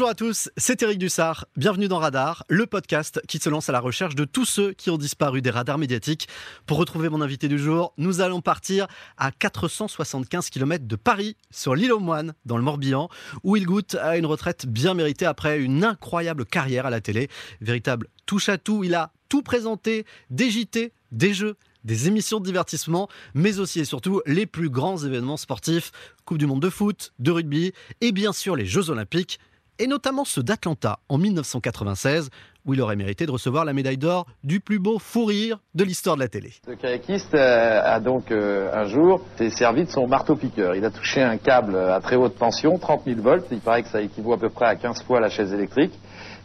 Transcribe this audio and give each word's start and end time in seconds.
Bonjour 0.00 0.12
à 0.12 0.14
tous, 0.14 0.48
c'est 0.56 0.82
Eric 0.82 0.98
Dussard. 0.98 1.44
Bienvenue 1.58 1.86
dans 1.86 1.98
Radar, 1.98 2.44
le 2.48 2.64
podcast 2.64 3.20
qui 3.28 3.38
se 3.38 3.50
lance 3.50 3.68
à 3.68 3.72
la 3.72 3.80
recherche 3.80 4.14
de 4.14 4.24
tous 4.24 4.46
ceux 4.46 4.72
qui 4.72 4.88
ont 4.88 4.96
disparu 4.96 5.42
des 5.42 5.50
radars 5.50 5.76
médiatiques. 5.76 6.26
Pour 6.64 6.78
retrouver 6.78 7.10
mon 7.10 7.20
invité 7.20 7.48
du 7.48 7.58
jour, 7.58 7.92
nous 7.98 8.22
allons 8.22 8.40
partir 8.40 8.86
à 9.18 9.30
475 9.30 10.48
km 10.48 10.86
de 10.86 10.96
Paris, 10.96 11.36
sur 11.50 11.74
l'île 11.74 11.92
aux 11.92 12.00
Moines, 12.00 12.32
dans 12.46 12.56
le 12.56 12.62
Morbihan, 12.62 13.10
où 13.44 13.56
il 13.56 13.66
goûte 13.66 13.94
à 13.96 14.16
une 14.16 14.24
retraite 14.24 14.64
bien 14.64 14.94
méritée 14.94 15.26
après 15.26 15.60
une 15.60 15.84
incroyable 15.84 16.46
carrière 16.46 16.86
à 16.86 16.90
la 16.90 17.02
télé. 17.02 17.28
Véritable 17.60 18.06
touche 18.24 18.48
à 18.48 18.56
tout, 18.56 18.82
il 18.84 18.94
a 18.94 19.12
tout 19.28 19.42
présenté, 19.42 20.06
des 20.30 20.50
JT, 20.50 20.94
des 21.12 21.34
jeux, 21.34 21.56
des 21.84 22.08
émissions 22.08 22.40
de 22.40 22.46
divertissement, 22.46 23.10
mais 23.34 23.58
aussi 23.58 23.80
et 23.80 23.84
surtout 23.84 24.22
les 24.24 24.46
plus 24.46 24.70
grands 24.70 24.96
événements 24.96 25.36
sportifs, 25.36 25.92
Coupe 26.24 26.38
du 26.38 26.46
Monde 26.46 26.62
de 26.62 26.70
foot, 26.70 27.12
de 27.18 27.30
rugby 27.30 27.72
et 28.00 28.12
bien 28.12 28.32
sûr 28.32 28.56
les 28.56 28.64
Jeux 28.64 28.88
Olympiques, 28.88 29.38
et 29.80 29.86
notamment 29.86 30.24
ceux 30.24 30.42
d'Atlanta 30.42 30.98
en 31.08 31.16
1996, 31.16 32.28
où 32.66 32.74
il 32.74 32.82
aurait 32.82 32.96
mérité 32.96 33.24
de 33.24 33.30
recevoir 33.30 33.64
la 33.64 33.72
médaille 33.72 33.96
d'or 33.96 34.26
du 34.44 34.60
plus 34.60 34.78
beau 34.78 34.98
fou 34.98 35.24
rire 35.24 35.58
de 35.74 35.84
l'histoire 35.84 36.16
de 36.16 36.20
la 36.20 36.28
télé. 36.28 36.52
Le 36.68 36.76
kayakiste 36.76 37.34
euh, 37.34 37.80
a 37.82 37.98
donc 37.98 38.30
euh, 38.30 38.70
un 38.74 38.84
jour 38.84 39.22
servi 39.50 39.86
de 39.86 39.90
son 39.90 40.06
marteau-piqueur. 40.06 40.74
Il 40.74 40.84
a 40.84 40.90
touché 40.90 41.22
un 41.22 41.38
câble 41.38 41.76
à 41.76 41.98
très 42.00 42.16
haute 42.16 42.36
tension, 42.38 42.78
30 42.78 43.04
000 43.06 43.22
volts, 43.22 43.46
il 43.50 43.60
paraît 43.60 43.82
que 43.82 43.88
ça 43.88 44.02
équivaut 44.02 44.34
à 44.34 44.38
peu 44.38 44.50
près 44.50 44.66
à 44.66 44.76
15 44.76 45.02
fois 45.04 45.18
la 45.18 45.30
chaise 45.30 45.52
électrique, 45.54 45.98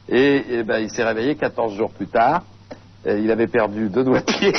et, 0.08 0.44
et 0.50 0.64
ben, 0.64 0.80
il 0.80 0.90
s'est 0.90 1.04
réveillé 1.04 1.36
14 1.36 1.76
jours 1.76 1.92
plus 1.92 2.08
tard, 2.08 2.44
il 3.06 3.30
avait 3.30 3.48
perdu 3.48 3.90
deux 3.90 4.04
doigts 4.04 4.22
de 4.22 4.26
pied. 4.26 4.54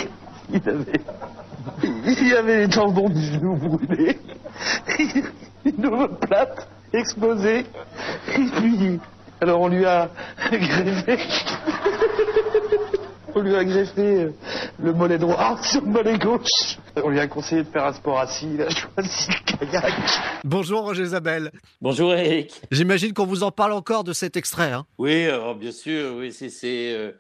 Il 0.52 2.36
avait, 2.36 2.58
les 2.58 2.68
tendons 2.68 3.08
du 3.08 3.20
genou 3.20 3.56
brûlés, 3.56 4.18
une 5.64 5.86
omoplate 5.86 6.68
explosée, 6.92 7.66
et 8.38 8.50
puis, 8.60 8.98
alors 9.40 9.60
on 9.60 9.68
lui 9.68 9.84
a 9.84 10.10
greffé, 10.50 11.18
on 13.34 13.40
lui 13.40 13.54
a 13.54 13.64
greffé 13.64 14.00
euh, 14.24 14.30
le 14.82 14.92
mollet 14.94 15.18
droit 15.18 15.58
sur 15.62 15.80
le 15.82 15.88
mollet 15.88 16.18
gauche. 16.18 16.78
On 17.02 17.08
lui 17.10 17.20
a 17.20 17.26
conseillé 17.26 17.62
de 17.64 17.68
faire 17.68 17.84
un 17.84 17.92
sport 17.92 18.18
assis, 18.20 18.48
il 18.54 18.62
a 18.62 18.70
choisi 18.70 19.28
le 19.60 19.66
kayak. 19.66 19.94
Bonjour 20.44 20.82
Roger 20.82 21.02
Isabelle. 21.02 21.50
Bonjour 21.82 22.14
Eric. 22.14 22.60
J'imagine 22.70 23.12
qu'on 23.12 23.26
vous 23.26 23.42
en 23.42 23.50
parle 23.50 23.72
encore 23.72 24.04
de 24.04 24.12
cet 24.12 24.36
extrait. 24.36 24.72
Hein 24.72 24.86
Oui, 24.98 25.26
alors, 25.26 25.54
bien 25.54 25.72
sûr, 25.72 26.14
oui, 26.16 26.32
c'est. 26.32 26.50
euh, 26.94 27.12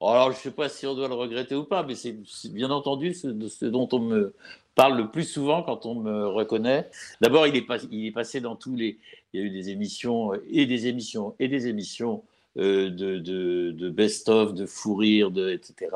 Alors, 0.00 0.30
je 0.32 0.36
ne 0.36 0.42
sais 0.42 0.50
pas 0.52 0.68
si 0.68 0.86
on 0.86 0.94
doit 0.94 1.08
le 1.08 1.14
regretter 1.14 1.54
ou 1.56 1.64
pas, 1.64 1.82
mais 1.82 1.94
c'est 1.96 2.16
c'est 2.26 2.52
bien 2.52 2.70
entendu 2.70 3.14
ce, 3.14 3.26
de 3.28 3.48
ce 3.48 3.64
dont 3.66 3.88
on 3.92 3.98
me 3.98 4.34
parle 4.74 4.96
le 4.96 5.10
plus 5.10 5.24
souvent 5.24 5.62
quand 5.62 5.86
on 5.86 5.94
me 5.96 6.26
reconnaît. 6.26 6.90
D'abord, 7.20 7.46
il, 7.46 7.56
est 7.56 7.62
pas- 7.62 7.82
il 7.90 8.06
est 8.06 8.12
passé 8.12 8.40
dans 8.40 8.56
tous 8.56 8.74
les. 8.76 8.98
Il 9.32 9.40
y 9.40 9.42
a 9.42 9.46
eu 9.46 9.50
des 9.50 9.70
émissions 9.70 10.32
euh, 10.34 10.44
et 10.50 10.66
des 10.66 10.86
émissions 10.86 11.34
et 11.38 11.48
des 11.48 11.66
émissions 11.68 12.22
euh, 12.56 12.90
de, 12.90 13.18
de, 13.18 13.72
de 13.72 13.90
best-of, 13.90 14.54
de 14.54 14.66
fou 14.66 14.94
rire, 14.94 15.30
de, 15.30 15.50
etc. 15.50 15.90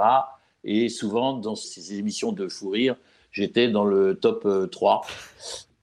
Et 0.64 0.88
souvent, 0.88 1.34
dans 1.34 1.54
ces 1.54 1.98
émissions 1.98 2.32
de 2.32 2.48
fou 2.48 2.70
rire, 2.70 2.96
j'étais 3.32 3.68
dans 3.68 3.84
le 3.84 4.14
top 4.18 4.44
euh, 4.44 4.66
3. 4.66 5.02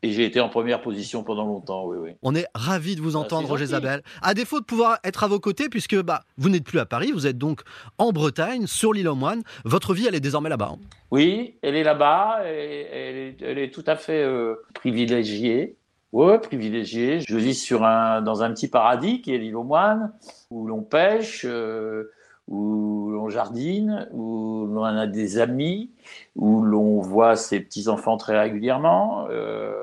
Et 0.05 0.11
j'ai 0.11 0.23
été 0.25 0.39
en 0.39 0.49
première 0.49 0.81
position 0.81 1.23
pendant 1.23 1.45
longtemps, 1.45 1.85
oui, 1.87 1.97
oui. 1.99 2.11
On 2.21 2.35
est 2.35 2.45
ravis 2.53 2.95
de 2.95 3.01
vous 3.01 3.15
entendre, 3.15 3.47
c'est 3.47 3.51
Roger. 3.53 3.63
Isabelle. 3.63 4.03
À 4.21 4.35
défaut 4.35 4.59
de 4.59 4.65
pouvoir 4.65 4.99
être 5.03 5.23
à 5.23 5.27
vos 5.27 5.39
côtés, 5.39 5.67
puisque 5.67 5.99
bah, 5.99 6.21
vous 6.37 6.49
n'êtes 6.49 6.63
plus 6.63 6.77
à 6.77 6.85
Paris, 6.85 7.11
vous 7.11 7.25
êtes 7.25 7.39
donc 7.39 7.61
en 7.97 8.11
Bretagne, 8.11 8.67
sur 8.67 8.93
l'île 8.93 9.07
aux 9.07 9.15
Moines. 9.15 9.41
Votre 9.63 9.95
vie, 9.95 10.05
elle 10.07 10.13
est 10.13 10.19
désormais 10.19 10.49
là-bas. 10.49 10.73
hein. 10.73 10.79
Oui, 11.09 11.57
elle 11.63 11.75
est 11.75 11.83
là-bas, 11.83 12.41
elle 12.45 13.17
est, 13.17 13.37
elle 13.41 13.57
est 13.57 13.73
tout 13.73 13.83
à 13.87 13.95
fait 13.95 14.21
euh, 14.23 14.57
privilégiée. 14.75 15.75
Ouais, 16.11 16.37
privilégiée. 16.37 17.21
Je 17.27 17.35
vis 17.37 17.55
sur 17.55 17.83
un, 17.83 18.21
dans 18.21 18.43
un 18.43 18.51
petit 18.53 18.67
paradis 18.67 19.23
qui 19.23 19.33
est 19.33 19.39
l'île 19.39 19.55
aux 19.55 19.63
moines, 19.63 20.13
où 20.51 20.67
l'on 20.67 20.83
pêche, 20.83 21.45
euh, 21.49 22.11
où 22.47 23.09
l'on 23.09 23.29
jardine, 23.29 24.07
où 24.13 24.67
l'on 24.67 24.83
a 24.83 25.07
des 25.07 25.39
amis, 25.39 25.89
où 26.35 26.61
l'on 26.61 26.99
voit 27.01 27.35
ses 27.35 27.59
petits-enfants 27.59 28.17
très 28.17 28.39
régulièrement. 28.39 29.25
euh, 29.31 29.73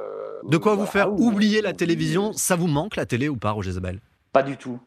De 0.49 0.57
quoi 0.57 0.73
vous 0.73 0.79
voilà, 0.79 0.91
faire 0.91 1.13
où- 1.13 1.29
oublier 1.29 1.61
la 1.63 1.73
télévision 1.73 2.33
Ça 2.33 2.57
vous 2.57 2.67
manque 2.69 2.97
la 2.97 3.07
télé 3.07 3.29
ou 3.29 3.37
pas, 3.37 3.51
Roger 3.53 3.71
Isabelle 3.71 4.01
Pas 4.33 4.43
du 4.43 4.57
tout. 4.57 4.79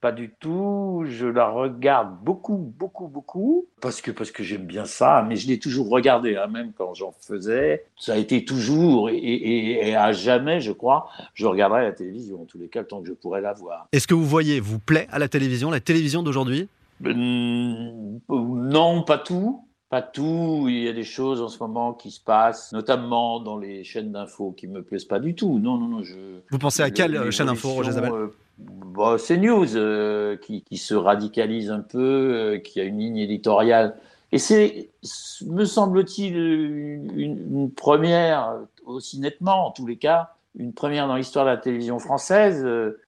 Pas 0.00 0.12
du 0.12 0.30
tout. 0.40 1.04
Je 1.06 1.26
la 1.26 1.48
regarde 1.48 2.16
beaucoup, 2.24 2.56
beaucoup, 2.56 3.06
beaucoup. 3.06 3.66
Parce 3.82 4.00
que, 4.00 4.10
parce 4.10 4.30
que 4.30 4.42
j'aime 4.42 4.64
bien 4.64 4.86
ça. 4.86 5.22
Mais 5.28 5.36
je 5.36 5.46
l'ai 5.46 5.58
toujours 5.58 5.90
regardé, 5.90 6.36
hein, 6.36 6.46
même 6.46 6.72
quand 6.76 6.94
j'en 6.94 7.12
faisais. 7.20 7.84
Ça 7.98 8.14
a 8.14 8.16
été 8.16 8.46
toujours 8.46 9.10
et, 9.10 9.16
et- 9.16 9.88
et 9.90 9.94
à 9.94 10.12
jamais, 10.12 10.62
je 10.62 10.72
crois, 10.72 11.08
je 11.34 11.46
regarderai 11.46 11.82
la 11.82 11.92
télévision. 11.92 12.40
En 12.40 12.44
tous 12.46 12.56
les 12.58 12.68
cas, 12.68 12.80
le 12.80 12.86
temps 12.86 13.02
que 13.02 13.08
je 13.08 13.12
pourrai 13.12 13.42
la 13.42 13.52
voir. 13.52 13.86
Est-ce 13.92 14.06
que 14.06 14.14
vous 14.14 14.24
voyez, 14.24 14.58
vous 14.58 14.78
plaît 14.78 15.06
à 15.10 15.18
la 15.18 15.28
télévision, 15.28 15.70
la 15.70 15.80
télévision 15.80 16.22
d'aujourd'hui? 16.22 16.66
Hum, 17.04 18.20
non, 18.30 19.02
pas 19.02 19.18
tout. 19.18 19.63
Pas 19.90 20.02
tout. 20.02 20.66
Il 20.68 20.82
y 20.82 20.88
a 20.88 20.92
des 20.92 21.04
choses 21.04 21.40
en 21.40 21.48
ce 21.48 21.58
moment 21.58 21.92
qui 21.92 22.10
se 22.10 22.20
passent, 22.20 22.72
notamment 22.72 23.38
dans 23.40 23.58
les 23.58 23.84
chaînes 23.84 24.12
d'infos 24.12 24.52
qui 24.52 24.66
me 24.66 24.82
plaisent 24.82 25.04
pas 25.04 25.20
du 25.20 25.34
tout. 25.34 25.58
Non, 25.58 25.76
non, 25.78 25.86
non. 25.88 26.02
Je, 26.02 26.14
Vous 26.50 26.58
pensez 26.58 26.82
à 26.82 26.90
quelle 26.90 27.30
chaîne 27.30 27.48
info, 27.48 27.68
Roger 27.68 27.90
Isabelle 27.90 28.12
euh, 28.12 28.26
bah, 28.58 29.16
C'est 29.18 29.36
News 29.36 29.76
euh, 29.76 30.36
qui, 30.36 30.62
qui 30.62 30.78
se 30.78 30.94
radicalise 30.94 31.70
un 31.70 31.80
peu, 31.80 31.98
euh, 32.00 32.58
qui 32.58 32.80
a 32.80 32.84
une 32.84 32.98
ligne 32.98 33.18
éditoriale. 33.18 33.96
Et 34.32 34.38
c'est, 34.38 34.88
me 35.46 35.64
semble-t-il, 35.64 36.36
une, 36.36 37.20
une- 37.20 37.70
première, 37.70 38.56
aussi 38.84 39.20
nettement 39.20 39.68
en 39.68 39.70
tous 39.70 39.86
les 39.86 39.96
cas, 39.96 40.30
une 40.58 40.72
première 40.72 41.06
dans 41.06 41.14
l'histoire 41.14 41.44
de 41.44 41.50
la 41.50 41.56
télévision 41.56 42.00
française. 42.00 42.64
Euh, 42.64 42.98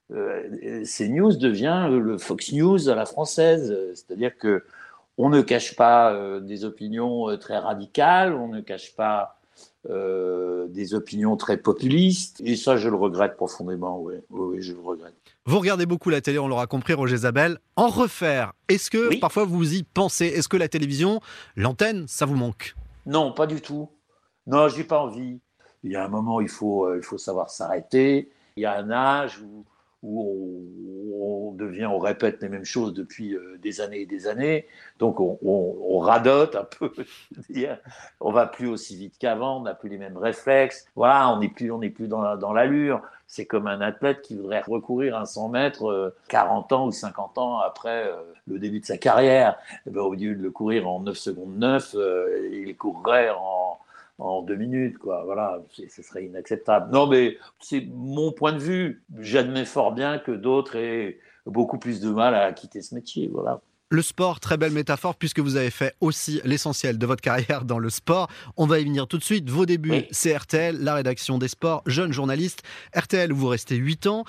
CNews 0.84 1.34
devient 1.36 1.88
le 1.90 2.16
Fox 2.16 2.52
News 2.52 2.88
à 2.88 2.94
la 2.94 3.06
française. 3.06 3.76
C'est-à-dire 3.94 4.38
que 4.38 4.62
on 5.18 5.28
ne 5.28 5.40
cache 5.42 5.76
pas 5.76 6.12
euh, 6.12 6.40
des 6.40 6.64
opinions 6.64 7.28
euh, 7.28 7.36
très 7.36 7.58
radicales, 7.58 8.34
on 8.34 8.48
ne 8.48 8.60
cache 8.60 8.94
pas 8.94 9.38
euh, 9.88 10.66
des 10.68 10.94
opinions 10.94 11.36
très 11.36 11.56
populistes. 11.56 12.40
Et 12.44 12.56
ça, 12.56 12.76
je 12.76 12.88
le 12.88 12.96
regrette 12.96 13.36
profondément, 13.36 14.00
oui, 14.00 14.14
oui, 14.30 14.56
oui, 14.56 14.62
je 14.62 14.72
le 14.72 14.80
regrette. 14.80 15.14
Vous 15.46 15.58
regardez 15.58 15.86
beaucoup 15.86 16.10
la 16.10 16.20
télé, 16.20 16.38
on 16.38 16.48
l'aura 16.48 16.66
compris, 16.66 16.92
Roger 16.92 17.14
Isabelle. 17.14 17.58
En 17.76 17.88
refaire, 17.88 18.52
est-ce 18.68 18.90
que 18.90 19.10
Oui. 19.10 19.18
parfois 19.18 19.44
vous 19.44 19.74
y 19.74 19.84
pensez? 19.84 20.26
Est-ce 20.26 20.48
que 20.48 20.56
la 20.56 20.68
télévision, 20.68 21.20
l'antenne, 21.54 22.06
ça 22.08 22.26
vous 22.26 22.34
manque? 22.36 22.74
Non, 23.06 23.32
pas 23.32 23.46
du 23.46 23.60
tout. 23.60 23.88
Non, 24.46 24.68
j'ai 24.68 24.84
pas 24.84 25.00
envie. 25.00 25.38
Il 25.84 25.92
y 25.92 25.96
a 25.96 26.04
un 26.04 26.08
moment, 26.08 26.40
il 26.40 26.48
faut, 26.48 26.86
euh, 26.86 26.96
il 26.96 27.02
faut 27.04 27.18
savoir 27.18 27.48
s'arrêter. 27.50 28.28
Il 28.56 28.62
y 28.62 28.66
a 28.66 28.76
un 28.76 28.90
âge 28.90 29.40
où, 29.40 29.64
où 30.06 30.64
on, 31.20 31.52
devient, 31.52 31.86
on 31.86 31.98
répète 31.98 32.40
les 32.42 32.48
mêmes 32.48 32.64
choses 32.64 32.94
depuis 32.94 33.34
euh, 33.34 33.58
des 33.62 33.80
années 33.80 34.00
et 34.00 34.06
des 34.06 34.26
années. 34.28 34.66
Donc 34.98 35.20
on, 35.20 35.98
radote 35.98 36.54
un 36.54 36.64
peu. 36.64 36.92
je 37.50 37.60
veux. 37.60 37.68
On 38.20 38.30
va 38.30 38.46
plus 38.46 38.68
aussi 38.68 38.96
vite 38.96 39.14
qu'avant. 39.18 39.58
On 39.58 39.62
n'a 39.62 39.74
plus 39.74 39.88
les 39.88 39.98
mêmes 39.98 40.16
réflexes. 40.16 40.86
Voilà, 40.94 41.30
on 41.30 41.40
n'est 41.40 41.48
plus, 41.48 41.70
on 41.72 41.78
n'est 41.78 41.90
plus 41.90 42.06
dans, 42.08 42.22
la- 42.22 42.36
dans 42.36 42.52
l'allure. 42.52 43.02
C'est 43.28 43.44
comme 43.44 43.66
un 43.66 43.80
athlète 43.80 44.22
qui 44.22 44.36
voudrait 44.36 44.60
recourir 44.60 45.16
un 45.16 45.24
100 45.24 45.48
mètres 45.48 45.86
euh, 45.90 46.14
40 46.28 46.72
ans 46.72 46.86
ou 46.86 46.92
50 46.92 47.38
ans 47.38 47.58
après 47.58 48.06
euh, 48.06 48.14
le 48.46 48.60
début 48.60 48.78
de 48.78 48.86
sa 48.86 48.98
carrière. 48.98 49.56
Eh 49.86 49.90
ben, 49.90 50.02
au 50.02 50.14
lieu 50.14 50.36
de 50.36 50.42
le 50.42 50.50
courir 50.52 50.88
en 50.88 51.00
9 51.00 51.16
secondes 51.16 51.56
9, 51.58 51.96
euh, 51.96 52.48
il 52.52 52.76
courrait 52.76 53.30
en, 53.30 53.55
en 54.18 54.42
deux 54.42 54.56
minutes, 54.56 54.98
quoi. 54.98 55.24
Voilà, 55.24 55.62
ce 55.88 56.02
serait 56.02 56.24
inacceptable. 56.24 56.92
Non, 56.92 57.06
mais 57.06 57.38
c'est 57.60 57.86
mon 57.92 58.32
point 58.32 58.52
de 58.52 58.58
vue. 58.58 59.04
J'admets 59.18 59.64
fort 59.64 59.92
bien 59.92 60.18
que 60.18 60.32
d'autres 60.32 60.76
aient 60.76 61.18
beaucoup 61.46 61.78
plus 61.78 62.00
de 62.00 62.10
mal 62.10 62.34
à 62.34 62.52
quitter 62.52 62.82
ce 62.82 62.94
métier, 62.94 63.28
voilà. 63.28 63.60
Le 63.88 64.02
sport, 64.02 64.40
très 64.40 64.56
belle 64.56 64.72
métaphore, 64.72 65.14
puisque 65.14 65.38
vous 65.38 65.54
avez 65.54 65.70
fait 65.70 65.94
aussi 66.00 66.40
l'essentiel 66.44 66.98
de 66.98 67.06
votre 67.06 67.20
carrière 67.22 67.64
dans 67.64 67.78
le 67.78 67.88
sport. 67.88 68.28
On 68.56 68.66
va 68.66 68.80
y 68.80 68.84
venir 68.84 69.06
tout 69.06 69.16
de 69.16 69.22
suite. 69.22 69.48
Vos 69.48 69.64
débuts, 69.64 69.90
Oui. 69.92 70.06
c'est 70.10 70.36
RTL, 70.36 70.78
la 70.80 70.96
rédaction 70.96 71.38
des 71.38 71.46
sports, 71.46 71.84
jeune 71.86 72.12
journaliste. 72.12 72.64
RTL, 72.96 73.32
où 73.32 73.36
vous 73.36 73.46
restez 73.46 73.76
8 73.76 74.08
ans. 74.08 74.24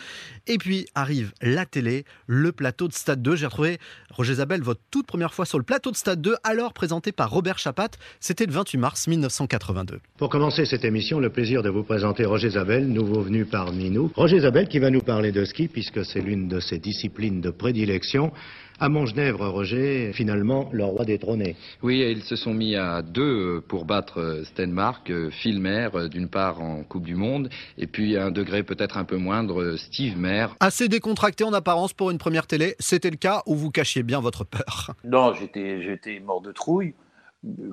Et 0.45 0.59
puis 0.59 0.85
arrive 0.93 1.31
la 1.41 1.65
télé, 1.65 2.05
le 2.27 2.51
plateau 2.51 2.87
de 2.87 2.93
Stade 2.93 3.23
2. 3.23 3.35
J'ai 3.35 3.47
retrouvé, 3.47 3.79
Roger 4.11 4.33
Isabelle, 4.33 4.61
votre 4.61 4.81
toute 4.91 5.07
première 5.07 5.33
fois 5.33 5.47
sur 5.47 5.57
le 5.57 5.63
plateau 5.63 5.89
de 5.89 5.95
Stade 5.95 6.21
2, 6.21 6.35
alors 6.43 6.73
présenté 6.73 7.11
par 7.11 7.31
Robert 7.31 7.57
Chapat. 7.57 7.89
C'était 8.19 8.45
le 8.45 8.51
28 8.51 8.77
mars 8.77 9.07
1982. 9.07 9.99
Pour 10.19 10.29
commencer 10.29 10.65
cette 10.65 10.85
émission, 10.85 11.19
le 11.19 11.31
plaisir 11.31 11.63
de 11.63 11.69
vous 11.71 11.81
présenter 11.83 12.25
Roger 12.25 12.51
Zabel, 12.51 12.87
nouveau 12.87 13.21
venu 13.21 13.45
parmi 13.45 13.89
nous. 13.89 14.11
Roger 14.15 14.41
Zabel 14.41 14.67
qui 14.67 14.77
va 14.77 14.91
nous 14.91 15.01
parler 15.01 15.31
de 15.31 15.43
ski 15.45 15.67
puisque 15.67 16.05
c'est 16.05 16.21
l'une 16.21 16.47
de 16.47 16.59
ses 16.59 16.77
disciplines 16.77 17.41
de 17.41 17.49
prédilection. 17.49 18.31
À 18.79 18.89
Montgenèvre, 18.89 19.46
Roger, 19.47 20.11
finalement, 20.13 20.69
le 20.71 20.83
roi 20.85 21.05
détrôné. 21.05 21.55
Oui, 21.81 22.01
et 22.01 22.11
ils 22.11 22.23
se 22.23 22.35
sont 22.35 22.53
mis 22.53 22.75
à 22.75 23.01
deux 23.01 23.61
pour 23.67 23.85
battre 23.85 24.41
Stenmark, 24.45 25.11
Phil 25.31 25.59
Mayer, 25.59 25.89
d'une 26.09 26.27
part 26.27 26.61
en 26.61 26.83
Coupe 26.83 27.05
du 27.05 27.15
Monde, 27.15 27.49
et 27.77 27.87
puis 27.87 28.17
à 28.17 28.25
un 28.25 28.31
degré 28.31 28.63
peut-être 28.63 28.97
un 28.97 29.05
peu 29.05 29.17
moindre, 29.17 29.75
Steve 29.77 30.17
Mayer. 30.17 30.47
Assez 30.59 30.87
décontracté 30.87 31.43
en 31.43 31.53
apparence 31.53 31.93
pour 31.93 32.11
une 32.11 32.17
première 32.17 32.47
télé, 32.47 32.75
c'était 32.79 33.09
le 33.09 33.17
cas 33.17 33.43
où 33.45 33.55
vous 33.55 33.71
cachiez 33.71 34.03
bien 34.03 34.19
votre 34.19 34.43
peur. 34.43 34.91
Non, 35.03 35.33
j'étais, 35.33 35.81
j'étais 35.81 36.19
mort 36.19 36.41
de 36.41 36.51
trouille, 36.51 36.93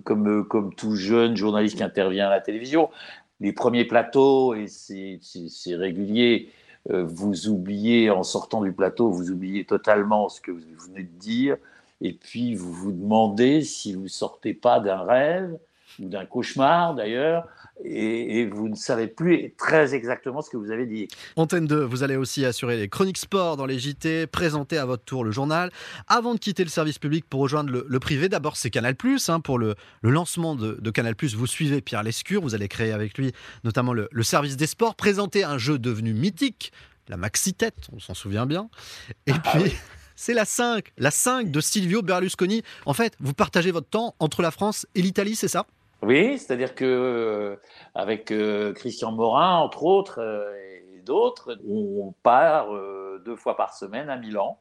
comme, 0.04 0.46
comme 0.46 0.74
tout 0.74 0.94
jeune 0.94 1.36
journaliste 1.36 1.76
qui 1.76 1.82
intervient 1.82 2.26
à 2.26 2.30
la 2.30 2.40
télévision. 2.40 2.90
Les 3.40 3.52
premiers 3.52 3.84
plateaux, 3.84 4.54
et 4.54 4.68
c'est, 4.68 5.18
c'est, 5.20 5.48
c'est 5.48 5.74
régulier, 5.74 6.48
euh, 6.48 6.63
vous 6.90 7.48
oubliez, 7.48 8.10
en 8.10 8.22
sortant 8.22 8.62
du 8.62 8.72
plateau, 8.72 9.10
vous 9.10 9.30
oubliez 9.30 9.64
totalement 9.64 10.28
ce 10.28 10.40
que 10.40 10.50
vous 10.50 10.60
venez 10.86 11.04
de 11.04 11.18
dire, 11.18 11.56
et 12.00 12.12
puis 12.12 12.54
vous 12.54 12.72
vous 12.72 12.92
demandez 12.92 13.62
si 13.62 13.94
vous 13.94 14.08
sortez 14.08 14.52
pas 14.52 14.80
d'un 14.80 15.02
rêve 15.02 15.56
ou 16.00 16.08
d'un 16.08 16.26
cauchemar 16.26 16.94
d'ailleurs, 16.94 17.48
et, 17.82 18.46
vous 18.46 18.68
ne 18.68 18.76
savez 18.76 19.08
plus 19.08 19.52
très 19.56 19.94
exactement 19.94 20.42
ce 20.42 20.50
que 20.50 20.56
vous 20.56 20.70
avez 20.70 20.86
dit. 20.86 21.08
Antenne 21.36 21.66
2, 21.66 21.84
vous 21.84 22.02
allez 22.02 22.16
aussi 22.16 22.44
assurer 22.44 22.76
les 22.76 22.88
chroniques 22.88 23.18
sport 23.18 23.56
dans 23.56 23.66
les 23.66 23.78
JT, 23.78 24.26
présenter 24.28 24.78
à 24.78 24.86
votre 24.86 25.04
tour 25.04 25.24
le 25.24 25.32
journal. 25.32 25.70
Avant 26.06 26.34
de 26.34 26.38
quitter 26.38 26.62
le 26.62 26.70
service 26.70 26.98
public 26.98 27.24
pour 27.28 27.40
rejoindre 27.40 27.84
le, 27.86 28.00
privé, 28.00 28.28
d'abord 28.28 28.56
c'est 28.56 28.70
Canal+. 28.70 28.94
Hein, 29.28 29.40
pour 29.40 29.58
le, 29.58 29.74
lancement 30.02 30.54
de, 30.54 30.90
Canal+, 30.90 31.14
vous 31.36 31.46
suivez 31.46 31.80
Pierre 31.80 32.02
Lescure, 32.02 32.42
vous 32.42 32.54
allez 32.54 32.68
créer 32.68 32.92
avec 32.92 33.18
lui 33.18 33.32
notamment 33.64 33.92
le, 33.92 34.08
service 34.22 34.56
des 34.56 34.66
sports, 34.66 34.94
présenter 34.94 35.44
un 35.44 35.58
jeu 35.58 35.78
devenu 35.78 36.14
mythique, 36.14 36.72
la 37.08 37.16
Maxi 37.16 37.54
Tête, 37.54 37.88
on 37.92 37.98
s'en 37.98 38.14
souvient 38.14 38.46
bien. 38.46 38.70
Et 39.26 39.32
ah 39.32 39.42
puis... 39.58 39.72
c'est 40.16 40.32
la 40.32 40.44
5, 40.44 40.92
la 40.96 41.10
5 41.10 41.50
de 41.50 41.60
Silvio 41.60 42.02
Berlusconi. 42.02 42.62
En 42.86 42.94
fait, 42.94 43.14
vous 43.18 43.34
partagez 43.34 43.72
votre 43.72 43.88
temps 43.88 44.14
entre 44.20 44.42
la 44.42 44.52
France 44.52 44.86
et 44.94 45.02
l'Italie, 45.02 45.34
c'est 45.34 45.48
ça? 45.48 45.66
Oui, 46.04 46.38
c'est-à-dire 46.38 46.74
que 46.74 46.84
euh, 46.84 47.56
avec 47.94 48.30
euh, 48.30 48.72
Christian 48.72 49.12
Morin, 49.12 49.58
entre 49.58 49.84
autres, 49.84 50.20
euh, 50.20 50.54
et 50.94 51.00
d'autres, 51.00 51.58
on 51.68 52.14
part 52.22 52.68
deux 53.24 53.36
fois 53.36 53.56
par 53.56 53.74
semaine 53.74 54.08
à 54.08 54.16
Milan, 54.16 54.58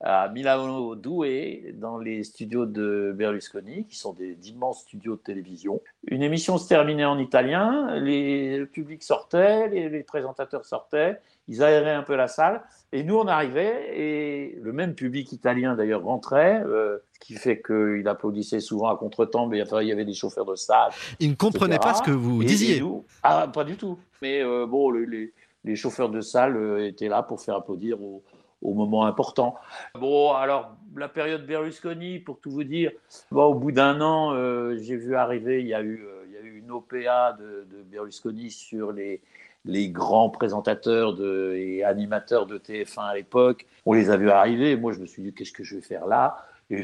à 0.00 0.28
Milano 0.28 0.96
Douai, 0.96 1.74
dans 1.74 1.98
les 1.98 2.24
studios 2.24 2.66
de 2.66 3.14
Berlusconi, 3.16 3.86
qui 3.86 3.96
sont 3.96 4.12
des 4.12 4.34
d'immenses 4.34 4.80
studios 4.82 5.16
de 5.16 5.20
télévision. 5.20 5.80
Une 6.08 6.22
émission 6.22 6.58
se 6.58 6.68
terminait 6.68 7.04
en 7.04 7.18
italien, 7.18 7.94
les, 8.00 8.58
le 8.58 8.66
public 8.66 9.02
sortait, 9.02 9.68
les 9.68 10.02
présentateurs 10.02 10.64
sortaient, 10.64 11.20
ils 11.48 11.62
aéraient 11.62 11.92
un 11.92 12.02
peu 12.02 12.16
la 12.16 12.28
salle, 12.28 12.62
et 12.92 13.02
nous, 13.02 13.16
on 13.16 13.26
arrivait, 13.26 13.98
et 13.98 14.58
le 14.62 14.72
même 14.72 14.94
public 14.94 15.32
italien 15.32 15.74
d'ailleurs 15.74 16.04
rentrait, 16.04 16.62
euh, 16.64 16.98
ce 17.12 17.18
qui 17.18 17.34
fait 17.34 17.60
qu'il 17.60 18.06
applaudissait 18.06 18.60
souvent 18.60 18.88
à 18.88 18.96
contre-temps, 18.96 19.46
mais 19.46 19.62
enfin, 19.62 19.82
il 19.82 19.88
y 19.88 19.92
avait 19.92 20.04
des 20.04 20.14
chauffeurs 20.14 20.44
de 20.44 20.54
salle. 20.54 20.92
Ils 21.20 21.30
ne 21.30 21.34
comprenaient 21.34 21.78
pas 21.78 21.94
ce 21.94 22.02
que 22.02 22.10
vous 22.10 22.44
disiez. 22.44 22.82
ah, 23.22 23.48
pas 23.52 23.64
du 23.64 23.76
tout. 23.76 23.98
Mais 24.22 24.42
euh, 24.42 24.66
bon, 24.66 24.90
les, 24.90 25.32
les, 25.64 25.76
chauffeurs 25.76 26.08
de 26.08 26.20
salle 26.20 26.56
euh, 26.56 26.86
étaient 26.86 27.08
là 27.08 27.22
pour 27.22 27.40
faire 27.40 27.56
applaudir 27.56 28.00
au, 28.00 28.22
au 28.64 28.74
moment 28.74 29.06
important. 29.06 29.54
Bon, 29.94 30.32
alors, 30.32 30.76
la 30.96 31.08
période 31.08 31.46
Berlusconi, 31.46 32.18
pour 32.18 32.40
tout 32.40 32.50
vous 32.50 32.64
dire, 32.64 32.90
au 33.30 33.54
bout 33.54 33.72
d'un 33.72 34.00
an, 34.00 34.34
j'ai 34.76 34.96
vu 34.96 35.14
arriver, 35.14 35.60
il 35.60 35.68
y 35.68 35.74
a 35.74 35.82
eu, 35.82 36.04
il 36.26 36.32
y 36.32 36.36
a 36.36 36.40
eu 36.40 36.58
une 36.58 36.70
OPA 36.70 37.36
de, 37.38 37.66
de 37.70 37.82
Berlusconi 37.84 38.50
sur 38.50 38.92
les 38.92 39.90
grands 39.90 40.30
présentateurs 40.30 41.14
de, 41.14 41.54
et 41.56 41.84
animateurs 41.84 42.46
de 42.46 42.58
TF1 42.58 43.00
à 43.00 43.14
l'époque, 43.14 43.66
on 43.86 43.92
les 43.92 44.10
a 44.10 44.16
vus 44.16 44.30
arriver. 44.30 44.76
moi, 44.76 44.92
je 44.92 45.00
me 45.00 45.06
suis 45.06 45.22
dit, 45.22 45.32
qu'est-ce 45.32 45.52
que 45.52 45.64
je 45.64 45.76
vais 45.76 45.82
faire 45.82 46.06
là? 46.06 46.36
Et 46.70 46.82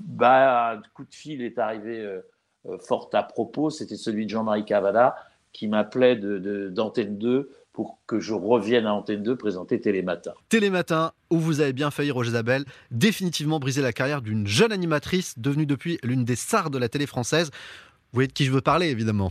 bah, 0.00 0.72
un 0.72 0.82
coup 0.94 1.04
de 1.04 1.14
fil 1.14 1.42
est 1.42 1.58
arrivé 1.58 2.00
euh, 2.00 2.20
euh, 2.68 2.78
fort 2.78 3.10
à 3.12 3.22
propos. 3.22 3.70
C'était 3.70 3.96
celui 3.96 4.26
de 4.26 4.30
Jean-Marie 4.30 4.64
Cavada 4.64 5.16
qui 5.52 5.68
m'appelait 5.68 6.16
d'Antenne 6.16 7.16
de, 7.18 7.48
2 7.48 7.50
pour 7.76 7.98
que 8.06 8.20
je 8.20 8.32
revienne 8.32 8.86
à 8.86 8.94
Antenne 8.94 9.22
2 9.22 9.36
présenter 9.36 9.78
Télématin. 9.78 10.32
Télématin, 10.48 11.12
où 11.28 11.38
vous 11.38 11.60
avez 11.60 11.74
bien 11.74 11.90
failli, 11.90 12.10
Roger 12.10 12.30
Zabel, 12.30 12.64
définitivement 12.90 13.58
brisé 13.60 13.82
la 13.82 13.92
carrière 13.92 14.22
d'une 14.22 14.46
jeune 14.46 14.72
animatrice 14.72 15.38
devenue 15.38 15.66
depuis 15.66 15.98
l'une 16.02 16.24
des 16.24 16.36
stars 16.36 16.70
de 16.70 16.78
la 16.78 16.88
télé 16.88 17.04
française. 17.06 17.50
Vous 17.50 18.14
voyez 18.14 18.28
de 18.28 18.32
qui 18.32 18.46
je 18.46 18.50
veux 18.50 18.62
parler, 18.62 18.88
évidemment. 18.88 19.30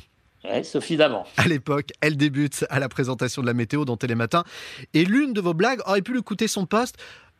Sophie 0.61 0.95
Davant. 0.95 1.25
À 1.37 1.47
l'époque, 1.47 1.89
elle 2.01 2.17
débute 2.17 2.67
à 2.69 2.79
la 2.79 2.87
présentation 2.87 3.41
de 3.41 3.47
la 3.47 3.55
météo 3.55 3.83
dans 3.83 3.97
Télématin. 3.97 4.43
Et 4.93 5.05
l'une 5.05 5.33
de 5.33 5.41
vos 5.41 5.55
blagues 5.55 5.79
aurait 5.87 6.03
pu 6.03 6.13
lui 6.13 6.21
coûter 6.21 6.47
son 6.47 6.67
poste. 6.67 6.97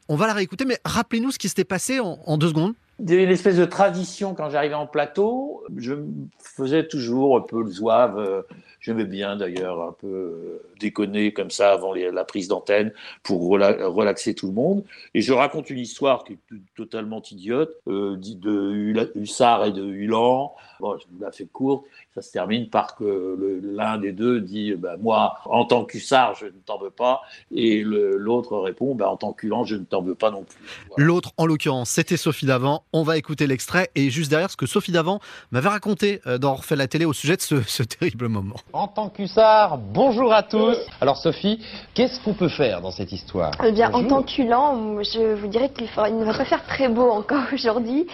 On 0.09 0.15
va 0.15 0.25
la 0.25 0.33
réécouter, 0.33 0.65
mais 0.65 0.79
rappelez-nous 0.85 1.29
ce 1.29 1.37
qui 1.37 1.49
s'était 1.49 1.65
passé 1.65 1.99
en, 1.99 2.37
deux 2.39 2.47
secondes. 2.47 2.73
Il 2.99 3.11
y 3.11 3.13
avait 3.13 3.25
une 3.25 3.29
espèce 3.29 3.57
de 3.57 3.65
tradition 3.65 4.33
quand 4.33 4.49
j'arrivais 4.49 4.73
en 4.73 4.87
plateau. 4.87 5.63
Je 5.77 5.93
faisais 6.39 6.87
toujours 6.87 7.37
un 7.37 7.41
peu 7.41 7.61
le 7.61 7.69
zouave. 7.69 8.43
J'aimais 8.85 9.05
bien 9.05 9.35
d'ailleurs 9.35 9.81
un 9.81 9.93
peu 9.93 10.05
euh, 10.05 10.63
déconner 10.79 11.33
comme 11.33 11.49
ça 11.49 11.71
avant 11.71 11.91
la 11.95 12.23
prise 12.23 12.47
d'antenne 12.47 12.93
pour 13.23 13.41
relaxer 13.49 14.35
tout 14.35 14.45
le 14.45 14.53
monde. 14.53 14.83
Et 15.15 15.21
je 15.21 15.33
raconte 15.33 15.71
une 15.71 15.79
histoire 15.79 16.23
qui 16.23 16.33
est 16.33 16.39
totalement 16.75 17.19
idiote, 17.31 17.75
euh, 17.87 18.15
de 18.15 19.11
Hussard 19.15 19.65
et 19.65 19.71
de 19.71 19.83
Hulan. 19.83 20.53
Bon, 20.79 20.99
je 20.99 21.05
vous 21.11 21.19
la 21.19 21.31
fais 21.31 21.45
courte. 21.45 21.85
Ça 22.13 22.21
se 22.21 22.31
termine 22.31 22.69
par 22.69 22.95
que 22.95 23.59
l'un 23.63 23.97
des 23.97 24.11
deux 24.11 24.39
dit 24.39 24.75
bah, 24.75 24.97
Moi, 24.97 25.33
en 25.45 25.65
tant 25.65 25.83
qu'Hussard, 25.83 26.35
je 26.35 26.45
ne 26.45 26.51
t'en 26.51 26.77
veux 26.77 26.91
pas. 26.91 27.21
Et 27.51 27.81
l'autre 27.83 28.55
répond 28.59 28.93
bah, 28.93 29.09
En 29.09 29.17
tant 29.17 29.33
qu'Hulan, 29.33 29.65
je 29.65 29.77
ne 29.77 29.83
t'en 29.83 30.03
veux 30.03 30.15
pas 30.15 30.29
non 30.29 30.43
plus. 30.43 30.59
L'autre, 30.95 31.31
en 31.37 31.47
l'occurrence, 31.47 31.89
c'était 31.89 32.17
Sophie 32.17 32.45
Davant. 32.45 32.83
On 32.93 33.01
va 33.01 33.17
écouter 33.17 33.47
l'extrait. 33.47 33.89
Et 33.95 34.11
juste 34.11 34.29
derrière, 34.29 34.51
ce 34.51 34.57
que 34.57 34.67
Sophie 34.67 34.91
Davant 34.91 35.19
m'avait 35.49 35.69
raconté 35.69 36.21
euh, 36.27 36.37
dans 36.37 36.53
Refait 36.53 36.75
la 36.75 36.87
télé 36.87 37.05
au 37.05 37.13
sujet 37.13 37.35
de 37.35 37.41
ce 37.41 37.83
terrible 37.83 38.27
moment 38.27 38.55
en 38.75 38.87
tant 38.87 39.09
qu'hussard. 39.09 39.77
Bonjour 39.77 40.33
à 40.33 40.43
tous. 40.43 40.77
Alors 40.99 41.17
Sophie, 41.17 41.59
qu'est-ce 41.93 42.19
qu'on 42.19 42.33
peut 42.33 42.49
faire 42.49 42.81
dans 42.81 42.91
cette 42.91 43.11
histoire? 43.13 43.51
Eh 43.65 43.71
bien, 43.71 43.91
en 43.93 44.03
tant 44.03 44.21
qu'hulant, 44.21 45.01
je 45.01 45.33
vous 45.35 45.47
dirais 45.47 45.69
qu'il 45.69 45.85
ne 45.85 46.25
va 46.25 46.33
pas 46.33 46.45
faire 46.45 46.65
très 46.65 46.89
beau 46.89 47.09
encore 47.09 47.43
aujourd'hui. 47.53 48.05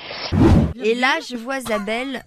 Et 0.83 0.93
là, 0.93 1.15
je 1.27 1.35
vois 1.35 1.57
Isabelle 1.57 2.23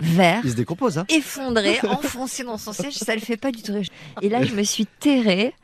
vert. 0.00 0.42
Il 0.44 0.50
se 0.50 0.56
décompose, 0.56 0.98
hein 0.98 1.06
Effondré, 1.08 1.78
enfoncé 1.88 2.44
dans 2.44 2.58
son 2.58 2.72
siège, 2.72 2.94
ça 2.94 3.14
le 3.14 3.20
fait 3.20 3.38
pas 3.38 3.50
du 3.50 3.62
tout. 3.62 3.72
Et 4.20 4.28
là, 4.28 4.42
je 4.42 4.54
me 4.54 4.62
suis 4.62 4.86
terrée. 4.86 5.54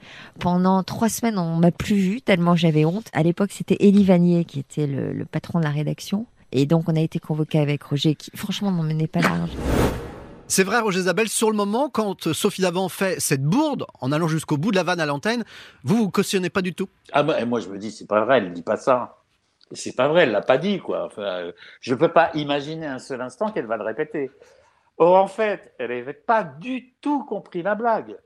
Pendant 0.40 0.82
trois 0.82 1.10
semaines, 1.10 1.38
on 1.38 1.56
m'a 1.56 1.70
plus 1.70 1.96
vu 1.96 2.20
tellement 2.22 2.56
j'avais 2.56 2.86
honte. 2.86 3.06
À 3.12 3.22
l'époque, 3.22 3.50
c'était 3.52 3.76
Elie 3.80 4.04
Vanier 4.04 4.44
qui 4.44 4.60
était 4.60 4.86
le, 4.86 5.12
le, 5.12 5.24
patron 5.26 5.58
de 5.58 5.64
la 5.64 5.70
rédaction. 5.70 6.26
Et 6.52 6.64
donc, 6.64 6.88
on 6.88 6.96
a 6.96 7.00
été 7.00 7.18
convoqué 7.18 7.58
avec 7.58 7.82
Roger 7.82 8.14
qui, 8.14 8.30
franchement, 8.34 8.70
n'en 8.70 8.82
menait 8.82 9.08
pas 9.08 9.20
large. 9.20 9.50
C'est 10.46 10.62
vrai, 10.62 10.78
Roger 10.80 11.00
Isabelle, 11.00 11.28
sur 11.28 11.50
le 11.50 11.56
moment, 11.56 11.88
quand 11.88 12.32
Sophie 12.32 12.60
Davant 12.60 12.90
fait 12.90 13.18
cette 13.18 13.42
bourde, 13.42 13.86
en 14.00 14.12
allant 14.12 14.28
jusqu'au 14.28 14.58
bout 14.58 14.70
de 14.70 14.76
la 14.76 14.82
vanne 14.82 15.00
à 15.00 15.06
l'antenne, 15.06 15.42
vous, 15.84 15.96
vous 15.96 16.10
cautionnez 16.10 16.50
pas 16.50 16.60
du 16.60 16.74
tout? 16.74 16.88
Ah 17.12 17.22
bah, 17.22 17.42
moi, 17.46 17.60
je 17.60 17.68
me 17.68 17.78
dis, 17.78 17.90
c'est 17.90 18.06
pas 18.06 18.24
vrai, 18.24 18.38
elle 18.38 18.50
ne 18.50 18.54
dit 18.54 18.62
pas 18.62 18.76
ça. 18.76 19.22
C'est 19.72 19.96
pas 19.96 20.08
vrai, 20.08 20.24
elle 20.24 20.32
l'a 20.32 20.42
pas 20.42 20.58
dit, 20.58 20.78
quoi. 20.78 21.06
Enfin, 21.06 21.22
euh, 21.22 21.52
je 21.80 21.94
peux 21.94 22.12
pas 22.12 22.30
imaginer 22.34 22.86
un 22.86 22.98
seul 22.98 23.22
instant 23.22 23.50
qu'elle 23.50 23.66
va 23.66 23.78
le 23.78 23.84
répéter. 23.84 24.30
Or, 24.98 25.16
en 25.16 25.26
fait, 25.26 25.72
elle 25.78 25.88
n'avait 25.90 26.12
pas 26.12 26.44
du 26.44 26.92
tout 27.00 27.24
compris 27.24 27.62
la 27.62 27.74
blague. 27.74 28.16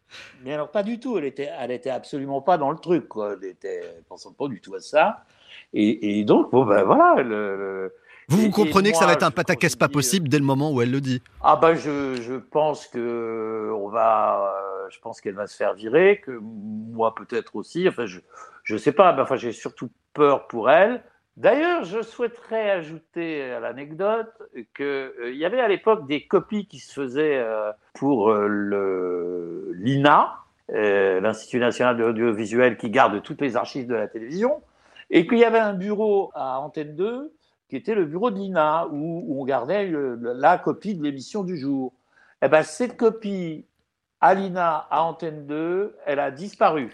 Mais 0.42 0.52
alors, 0.52 0.70
pas 0.72 0.82
du 0.82 0.98
tout. 0.98 1.16
Elle 1.18 1.24
était, 1.24 1.50
elle 1.56 1.70
était 1.70 1.88
absolument 1.88 2.42
pas 2.42 2.58
dans 2.58 2.72
le 2.72 2.78
truc, 2.78 3.06
quoi. 3.06 3.36
Elle 3.40 3.48
était, 3.48 4.02
pensant 4.08 4.32
pas 4.32 4.48
du 4.48 4.60
tout 4.60 4.74
à 4.74 4.80
ça. 4.80 5.24
Et, 5.72 6.24
donc, 6.24 6.50
bon, 6.50 6.64
ben 6.64 6.82
voilà, 6.82 7.22
le 7.22 7.94
vous, 8.28 8.42
vous 8.42 8.50
comprenez 8.50 8.92
que 8.92 8.98
ça 8.98 9.06
va 9.06 9.14
être 9.14 9.22
un 9.22 9.30
pataquès 9.30 9.74
pas 9.74 9.88
possible 9.88 10.28
dès 10.28 10.38
le 10.38 10.44
moment 10.44 10.70
où 10.70 10.82
elle 10.82 10.90
le 10.90 11.00
dit 11.00 11.22
Ah 11.42 11.56
bah 11.56 11.74
je, 11.74 12.20
je 12.20 12.34
pense 12.34 12.86
que 12.86 13.72
on 13.74 13.88
va, 13.88 14.54
euh, 14.54 14.86
je 14.90 14.98
pense 15.00 15.22
qu'elle 15.22 15.34
va 15.34 15.46
se 15.46 15.56
faire 15.56 15.72
virer, 15.72 16.20
que 16.22 16.38
moi 16.42 17.14
peut-être 17.14 17.56
aussi. 17.56 17.88
Enfin 17.88 18.04
je 18.04 18.20
je 18.64 18.76
sais 18.76 18.92
pas. 18.92 19.16
enfin 19.18 19.36
j'ai 19.36 19.52
surtout 19.52 19.90
peur 20.12 20.46
pour 20.46 20.70
elle. 20.70 21.02
D'ailleurs, 21.38 21.84
je 21.84 22.02
souhaiterais 22.02 22.70
ajouter 22.70 23.44
à 23.44 23.60
l'anecdote 23.60 24.32
qu'il 24.76 24.84
euh, 24.84 25.32
y 25.32 25.44
avait 25.44 25.60
à 25.60 25.68
l'époque 25.68 26.06
des 26.06 26.26
copies 26.26 26.66
qui 26.66 26.80
se 26.80 26.92
faisaient 26.92 27.38
euh, 27.38 27.72
pour 27.94 28.32
le 28.32 29.72
l'INA, 29.74 30.34
l'Institut 30.68 31.60
national 31.60 31.96
de 31.96 32.04
l'audiovisuel, 32.04 32.76
qui 32.76 32.90
garde 32.90 33.22
toutes 33.22 33.40
les 33.40 33.56
archives 33.56 33.86
de 33.86 33.94
la 33.94 34.08
télévision, 34.08 34.60
et 35.10 35.26
qu'il 35.26 35.38
y 35.38 35.44
avait 35.44 35.58
un 35.58 35.72
bureau 35.72 36.30
à 36.34 36.60
Antenne 36.60 36.94
2 36.94 37.32
qui 37.68 37.76
était 37.76 37.94
le 37.94 38.04
bureau 38.04 38.30
de 38.30 38.38
l'INA, 38.38 38.88
où, 38.90 39.40
on 39.40 39.44
gardait 39.44 39.90
la 39.90 40.58
copie 40.58 40.94
de 40.94 41.02
l'émission 41.02 41.44
du 41.44 41.56
jour. 41.58 41.92
Eh 42.42 42.48
ben, 42.48 42.62
cette 42.62 42.96
copie 42.96 43.66
à 44.20 44.34
l'INA, 44.34 44.86
à 44.90 45.02
Antenne 45.02 45.46
2, 45.46 45.96
elle 46.06 46.20
a 46.20 46.30
disparu. 46.30 46.92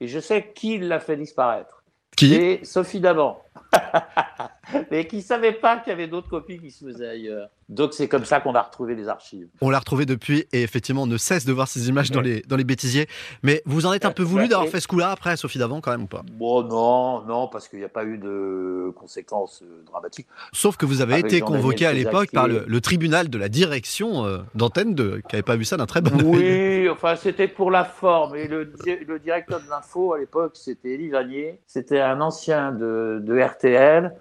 Et 0.00 0.08
je 0.08 0.18
sais 0.18 0.52
qui 0.54 0.78
l'a 0.78 1.00
fait 1.00 1.16
disparaître. 1.16 1.82
Qui? 2.16 2.30
C'est 2.30 2.64
Sophie 2.64 3.00
Davant. 3.00 3.42
mais 4.90 5.06
qui 5.06 5.16
ne 5.16 5.22
savait 5.22 5.52
pas 5.52 5.78
qu'il 5.78 5.90
y 5.90 5.94
avait 5.94 6.08
d'autres 6.08 6.28
copies 6.28 6.58
qui 6.58 6.70
se 6.70 6.84
faisaient 6.84 7.08
ailleurs. 7.08 7.48
Donc 7.68 7.94
c'est 7.94 8.06
comme 8.06 8.24
ça 8.26 8.40
qu'on 8.40 8.54
a 8.54 8.60
retrouvé 8.60 8.94
les 8.94 9.08
archives. 9.08 9.48
On 9.62 9.70
l'a 9.70 9.78
retrouvé 9.78 10.04
depuis 10.04 10.44
et 10.52 10.62
effectivement 10.62 11.04
on 11.04 11.06
ne 11.06 11.16
cesse 11.16 11.46
de 11.46 11.52
voir 11.52 11.68
ces 11.68 11.88
images 11.88 12.10
dans, 12.10 12.20
les, 12.20 12.42
dans 12.42 12.56
les 12.56 12.64
bêtisiers. 12.64 13.06
Mais 13.42 13.62
vous 13.64 13.86
en 13.86 13.94
êtes 13.94 14.04
un 14.04 14.10
peu 14.10 14.22
voulu 14.22 14.46
d'avoir 14.48 14.68
fait 14.68 14.80
ce 14.80 14.88
coup-là 14.88 15.10
après 15.10 15.36
Sophie 15.36 15.58
Davant 15.58 15.80
quand 15.80 15.90
même 15.90 16.02
ou 16.02 16.06
pas? 16.06 16.22
Bon 16.32 16.62
non, 16.62 17.24
non 17.24 17.48
parce 17.48 17.68
qu'il 17.68 17.78
n'y 17.78 17.84
a 17.84 17.88
pas 17.88 18.04
eu 18.04 18.18
de 18.18 18.92
conséquences 18.96 19.62
euh, 19.62 19.82
dramatiques. 19.86 20.26
Sauf 20.52 20.76
que 20.76 20.84
vous 20.84 21.00
avez 21.00 21.18
été 21.18 21.40
convoqué 21.40 21.86
à 21.86 21.92
l'époque 21.92 22.30
par 22.32 22.46
le, 22.46 22.80
tribunal 22.82 23.30
de 23.30 23.38
la 23.38 23.48
direction 23.48 24.26
euh, 24.26 24.38
d'antenne 24.54 24.94
de, 24.94 25.22
qui 25.28 25.36
n'avait 25.36 25.42
pas 25.42 25.56
vu 25.56 25.64
ça 25.64 25.76
d'un 25.76 25.86
très 25.86 26.00
bon 26.00 26.10
Oui, 26.24 26.88
enfin 26.90 27.16
c'était 27.16 27.48
pour 27.48 27.70
la 27.70 27.84
forme. 27.84 28.36
Et 28.36 28.48
le, 28.48 28.70
le 28.84 29.18
directeur 29.18 29.60
de 29.60 29.70
l'info 29.70 30.12
à 30.12 30.18
l'époque 30.18 30.52
c'était 30.54 30.94
Elie 30.94 31.08
Vanier. 31.08 31.60
C'était 31.66 32.00
un 32.00 32.20
ancien 32.20 32.72
de, 32.72 33.22
de 33.24 33.40
RTL. 33.40 34.12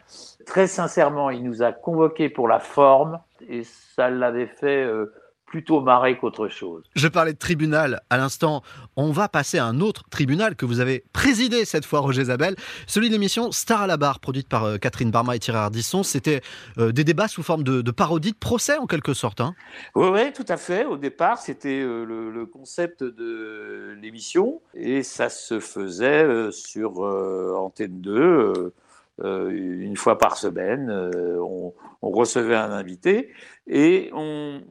Très 0.45 0.67
sincèrement, 0.67 1.29
il 1.29 1.43
nous 1.43 1.63
a 1.63 1.71
convoqués 1.71 2.29
pour 2.29 2.48
la 2.48 2.60
forme 2.60 3.19
et 3.48 3.63
ça 3.63 4.10
l'avait 4.10 4.48
fait 4.48 4.83
euh, 4.83 5.13
plutôt 5.51 5.81
marré 5.81 6.17
qu'autre 6.17 6.48
chose. 6.48 6.83
Je 6.95 7.10
parlais 7.10 7.33
de 7.33 7.38
tribunal 7.38 8.01
à 8.10 8.15
l'instant. 8.15 8.63
On 8.95 9.12
va 9.12 9.27
passer 9.27 9.57
à 9.57 9.65
un 9.65 9.81
autre 9.81 10.03
tribunal 10.10 10.55
que 10.55 10.65
vous 10.65 10.79
avez 10.79 11.03
présidé 11.12 11.65
cette 11.65 11.86
fois, 11.86 12.00
Roger 12.00 12.24
Zabel, 12.24 12.55
celui 12.88 13.10
de 13.10 13.13
l'émission 13.13 13.51
Star 13.51 13.81
à 13.81 13.88
la 13.88 13.98
barre, 13.98 14.21
produite 14.21 14.48
par 14.48 14.63
euh, 14.63 14.77
Catherine 14.77 15.12
Barma 15.12 15.36
et 15.36 15.39
Thierry 15.39 15.60
Ardisson. 15.60 16.03
C'était 16.03 16.39
euh, 16.77 16.93
des 16.93 17.03
débats 17.03 17.27
sous 17.27 17.43
forme 17.43 17.63
de, 17.63 17.81
de, 17.81 17.91
parodie, 17.91 18.31
de 18.31 18.38
procès 18.38 18.77
en 18.77 18.88
quelque 18.88 19.13
sorte. 19.13 19.41
Hein. 19.41 19.53
Oui, 19.93 20.07
oui, 20.13 20.31
tout 20.31 20.45
à 20.48 20.55
fait. 20.55 20.86
Au 20.86 20.95
départ, 20.95 21.38
c'était 21.38 21.81
euh, 21.81 22.05
le, 22.05 22.31
le, 22.31 22.45
concept 22.45 23.03
de 23.03 23.98
l'émission 24.01 24.62
et 24.74 25.03
ça 25.03 25.27
se 25.27 25.60
faisait 25.60 26.50
sur 26.51 27.01
Antenne 27.01 28.00
2 28.00 28.12
euh, 28.12 28.74
une 29.23 29.97
fois 29.97 30.17
par 30.17 30.37
semaine, 30.37 30.89
euh, 30.89 31.37
on, 31.39 31.73
recevait 32.01 32.55
un 32.55 32.71
invité 32.71 33.31
et 33.67 34.09
on, 34.13 34.61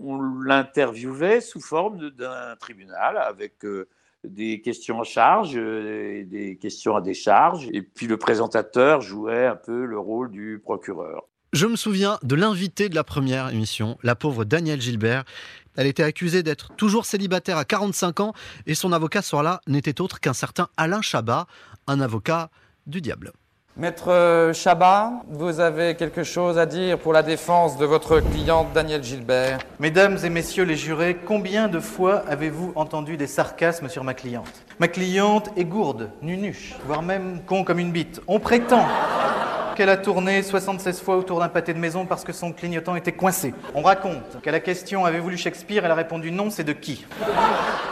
l'interviewait 0.45 1.40
sous 1.40 1.61
forme 1.61 2.11
d'un 2.11 2.57
tribunal 2.59 3.16
avec 3.16 3.64
euh, 3.64 3.88
des 4.25 4.61
questions 4.61 4.99
en 4.99 5.04
charge, 5.04 5.57
et 5.57 6.25
des 6.25 6.57
questions 6.57 6.97
à 6.97 7.00
décharge, 7.00 7.69
et 7.73 7.80
puis 7.83 8.07
le 8.07 8.19
présentateur 8.19 9.00
jouait 9.00 9.47
un 9.47 9.57
peu 9.57 9.87
le 9.87 9.99
rôle 9.99 10.30
du 10.30 10.61
procureur. 10.62 11.26
Je 11.52 11.66
me 11.66 11.76
souviens 11.76 12.19
de 12.23 12.35
l'invité 12.37 12.88
de 12.88 12.95
la 12.95 13.02
première 13.02 13.49
émission, 13.49 13.99
la 14.02 14.14
pauvre 14.14 14.45
Danielle 14.45 14.80
Gilbert. 14.80 15.25
Elle 15.76 15.87
était 15.87 16.02
accusée 16.02 16.42
d'être 16.42 16.75
toujours 16.76 17.07
célibataire 17.07 17.57
à 17.57 17.64
45 17.64 18.21
ans 18.21 18.35
et 18.66 18.75
son 18.75 18.92
avocat 18.92 19.23
soir-là 19.23 19.61
n'était 19.66 20.00
autre 20.00 20.21
qu'un 20.21 20.33
certain 20.33 20.69
Alain 20.76 21.02
Chabat, 21.02 21.47
un 21.87 22.00
avocat 22.00 22.50
du 22.87 23.00
diable. 23.00 23.33
Maître 23.77 24.50
Chabat, 24.53 25.12
vous 25.29 25.61
avez 25.61 25.95
quelque 25.95 26.25
chose 26.25 26.59
à 26.59 26.67
dire 26.67 26.99
pour 26.99 27.12
la 27.12 27.23
défense 27.23 27.79
de 27.79 27.87
votre 27.87 28.19
cliente 28.19 28.67
Danielle 28.75 29.05
Gilbert? 29.05 29.59
Mesdames 29.79 30.19
et 30.25 30.29
messieurs 30.29 30.65
les 30.65 30.75
jurés, 30.75 31.17
combien 31.25 31.69
de 31.69 31.79
fois 31.79 32.25
avez-vous 32.29 32.73
entendu 32.75 33.17
des 33.17 33.29
sarcasmes 33.29 33.89
sur 33.89 34.03
ma 34.03 34.12
cliente? 34.12 34.67
Ma 34.81 34.89
cliente 34.89 35.50
est 35.57 35.65
gourde, 35.65 36.11
nunuche, 36.21 36.75
voire 36.85 37.03
même 37.03 37.41
con 37.47 37.62
comme 37.62 37.79
une 37.79 37.93
bite. 37.93 38.21
On 38.27 38.41
prétend 38.41 38.87
qu'elle 39.75 39.89
a 39.89 39.97
tourné 39.97 40.43
76 40.43 41.00
fois 41.00 41.17
autour 41.17 41.41
d'un 41.41 41.49
pâté 41.49 41.75
de 41.75 41.79
maison 41.79 42.07
parce 42.07 42.25
que 42.25 42.33
son 42.33 42.53
clignotant 42.53 42.97
était 42.97 43.12
coincé. 43.12 43.55
On 43.75 43.83
raconte 43.83 44.41
qu'à 44.43 44.53
la 44.53 44.61
question 44.61 45.05
Avez-vous 45.05 45.31
lu 45.31 45.39
Shakespeare? 45.39 45.85
Elle 45.85 45.91
a 45.91 45.95
répondu 45.95 46.31
non, 46.31 46.50
c'est 46.50 46.65
de 46.65 46.73
qui? 46.73 47.05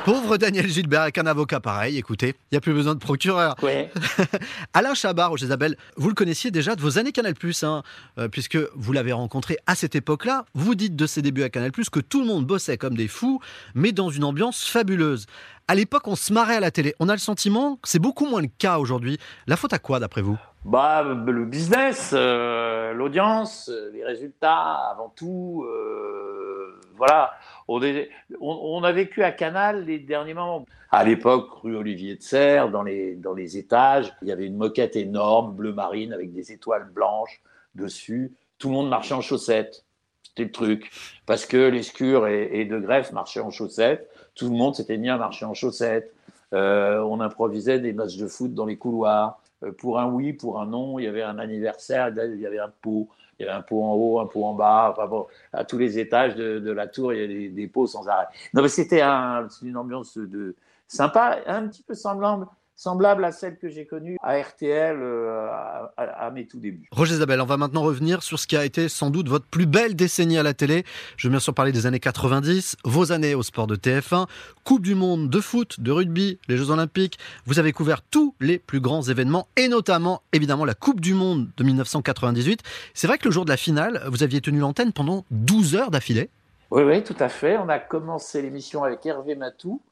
Pauvre 0.04 0.36
Daniel 0.36 0.68
Gilbert 0.68 1.02
avec 1.02 1.18
un 1.18 1.26
avocat 1.26 1.60
pareil, 1.60 1.98
écoutez, 1.98 2.28
il 2.28 2.54
n'y 2.54 2.58
a 2.58 2.60
plus 2.60 2.74
besoin 2.74 2.94
de 2.94 3.00
procureur. 3.00 3.56
Ouais. 3.62 3.90
Alain 4.74 4.94
Chabat, 4.94 5.26
Roger 5.26 5.46
Isabelle, 5.46 5.76
vous 5.96 6.08
le 6.08 6.14
connaissiez 6.14 6.50
déjà 6.50 6.76
de 6.76 6.80
vos 6.80 6.98
années 6.98 7.12
Canal, 7.12 7.34
hein, 7.62 7.82
euh, 8.18 8.28
puisque 8.28 8.58
vous 8.74 8.92
l'avez 8.92 9.12
rencontré 9.12 9.56
à 9.66 9.74
cette 9.74 9.94
époque-là. 9.94 10.44
Vous 10.54 10.74
dites 10.74 10.96
de 10.96 11.06
ses 11.06 11.22
débuts 11.22 11.42
à 11.42 11.48
Canal 11.48 11.72
que 11.72 12.00
tout 12.00 12.20
le 12.20 12.26
monde 12.26 12.44
bossait 12.46 12.76
comme 12.76 12.96
des 12.96 13.08
fous, 13.08 13.40
mais 13.74 13.92
dans 13.92 14.10
une 14.10 14.24
ambiance 14.24 14.64
fabuleuse. 14.64 15.26
À 15.68 15.74
l'époque, 15.74 16.08
on 16.08 16.16
se 16.16 16.32
marrait 16.32 16.56
à 16.56 16.60
la 16.60 16.70
télé. 16.70 16.94
On 16.98 17.08
a 17.08 17.12
le 17.12 17.18
sentiment 17.18 17.76
que 17.76 17.88
c'est 17.88 17.98
beaucoup 17.98 18.26
moins 18.26 18.40
le 18.40 18.48
cas 18.48 18.78
aujourd'hui. 18.78 19.18
La 19.46 19.56
faute 19.56 19.72
à 19.72 19.78
quoi, 19.78 20.00
d'après 20.00 20.22
vous? 20.22 20.38
Bah, 20.68 21.02
le 21.02 21.44
business, 21.46 22.10
euh, 22.12 22.92
l'audience, 22.92 23.70
les 23.92 24.04
résultats, 24.04 24.90
avant 24.90 25.08
tout. 25.16 25.64
Euh, 25.66 26.78
voilà. 26.96 27.32
On, 27.68 28.82
a 28.82 28.92
vécu 28.92 29.22
à 29.22 29.32
Canal 29.32 29.86
les 29.86 29.98
derniers 29.98 30.34
moments. 30.34 30.66
À 30.90 31.04
l'époque, 31.04 31.48
rue 31.62 31.74
Olivier 31.74 32.16
de 32.16 32.22
Serre, 32.22 32.70
dans 32.70 32.82
les, 32.82 33.14
dans 33.14 33.32
les 33.32 33.56
étages, 33.56 34.12
il 34.20 34.28
y 34.28 34.32
avait 34.32 34.44
une 34.44 34.56
moquette 34.56 34.94
énorme, 34.94 35.54
bleu 35.54 35.72
marine, 35.72 36.12
avec 36.12 36.34
des 36.34 36.52
étoiles 36.52 36.90
blanches 36.90 37.40
dessus. 37.74 38.34
Tout 38.58 38.68
le 38.68 38.74
monde 38.74 38.90
marchait 38.90 39.14
en 39.14 39.22
chaussettes. 39.22 39.86
C'était 40.22 40.44
le 40.44 40.52
truc. 40.52 40.90
Parce 41.24 41.46
que 41.46 41.56
l'escure 41.56 42.26
et, 42.26 42.60
et 42.60 42.64
de 42.66 42.78
greffe 42.78 43.12
marchaient 43.12 43.40
en 43.40 43.50
chaussettes. 43.50 44.10
Tout 44.34 44.50
le 44.50 44.56
monde 44.56 44.74
s'était 44.74 44.98
mis 44.98 45.08
à 45.08 45.16
marcher 45.16 45.46
en 45.46 45.54
chaussettes. 45.54 46.12
Euh, 46.52 47.00
on 47.00 47.20
improvisait 47.20 47.78
des 47.78 47.92
matchs 47.92 48.16
de 48.16 48.26
foot 48.26 48.54
dans 48.54 48.66
les 48.66 48.76
couloirs. 48.76 49.40
Euh, 49.64 49.72
pour 49.72 49.98
un 49.98 50.06
oui, 50.06 50.32
pour 50.32 50.60
un 50.60 50.66
non, 50.66 50.98
il 50.98 51.04
y 51.04 51.08
avait 51.08 51.22
un 51.22 51.38
anniversaire, 51.38 52.08
il 52.08 52.40
y 52.40 52.46
avait 52.46 52.58
un 52.58 52.72
pot, 52.82 53.08
il 53.38 53.44
y 53.44 53.48
avait 53.48 53.56
un 53.56 53.62
pot 53.62 53.82
en 53.82 53.94
haut, 53.94 54.20
un 54.20 54.26
pot 54.26 54.44
en 54.44 54.54
bas, 54.54 54.90
enfin 54.92 55.06
bon, 55.06 55.26
à 55.52 55.64
tous 55.64 55.78
les 55.78 55.98
étages 55.98 56.34
de, 56.36 56.58
de 56.58 56.70
la 56.70 56.86
tour, 56.86 57.12
il 57.12 57.20
y 57.20 57.24
a 57.24 57.26
des, 57.26 57.48
des 57.48 57.68
pots 57.68 57.86
sans 57.86 58.08
arrêt. 58.08 58.26
Non, 58.54 58.62
mais 58.62 58.68
c'était 58.68 59.00
un, 59.02 59.48
une 59.62 59.76
ambiance 59.76 60.16
de 60.16 60.54
sympa, 60.86 61.38
un 61.46 61.68
petit 61.68 61.82
peu 61.82 61.94
semblable 61.94 62.46
semblable 62.78 63.24
à 63.24 63.32
celle 63.32 63.58
que 63.58 63.68
j'ai 63.68 63.86
connue 63.86 64.16
à 64.22 64.40
RTL 64.40 64.96
euh, 65.02 65.48
à, 65.50 65.92
à, 65.96 66.26
à, 66.26 66.30
mes 66.30 66.46
tout 66.46 66.60
débuts. 66.60 66.88
Roger 66.92 67.14
Isabelle, 67.14 67.40
on 67.40 67.46
va 67.46 67.56
maintenant 67.56 67.82
revenir 67.82 68.22
sur 68.22 68.38
ce 68.38 68.46
qui 68.46 68.56
a 68.56 68.64
été 68.64 68.88
sans 68.88 69.10
doute 69.10 69.28
votre 69.28 69.46
plus 69.46 69.66
belle 69.66 69.96
décennie 69.96 70.38
à 70.38 70.44
la 70.44 70.54
télé. 70.54 70.84
Je 71.16 71.26
veux 71.26 71.32
bien 71.32 71.40
sûr 71.40 71.52
parler 71.54 71.72
des 71.72 71.86
années 71.86 71.98
90, 71.98 72.76
vos 72.84 73.10
années 73.10 73.34
au 73.34 73.42
sport 73.42 73.66
de 73.66 73.74
TF1, 73.74 74.28
Coupe 74.62 74.82
du 74.82 74.94
Monde 74.94 75.28
de 75.28 75.40
foot, 75.40 75.80
de 75.80 75.90
rugby, 75.90 76.38
les 76.46 76.56
Jeux 76.56 76.70
Olympiques. 76.70 77.18
Vous 77.46 77.58
avez 77.58 77.72
couvert 77.72 78.00
tous 78.00 78.36
les 78.40 78.60
plus 78.60 78.78
grands 78.78 79.02
événements 79.02 79.48
et 79.56 79.66
notamment 79.66 80.22
évidemment 80.32 80.64
la 80.64 80.74
Coupe 80.74 81.00
du 81.00 81.14
Monde 81.14 81.48
de 81.56 81.64
1998. 81.64 82.62
C'est 82.94 83.08
vrai 83.08 83.18
que 83.18 83.24
le 83.24 83.32
jour 83.32 83.44
de 83.44 83.50
la 83.50 83.56
finale, 83.56 84.04
vous 84.06 84.22
aviez 84.22 84.40
tenu 84.40 84.60
l'antenne 84.60 84.92
pendant 84.92 85.24
12 85.32 85.74
heures 85.74 85.90
d'affilée. 85.90 86.30
Oui, 86.70 86.84
oui, 86.84 87.02
tout 87.02 87.16
à 87.18 87.28
fait. 87.28 87.56
On 87.56 87.68
a 87.68 87.80
commencé 87.80 88.40
l'émission 88.40 88.84
avec 88.84 89.04
Hervé 89.04 89.34
Matou, 89.34 89.82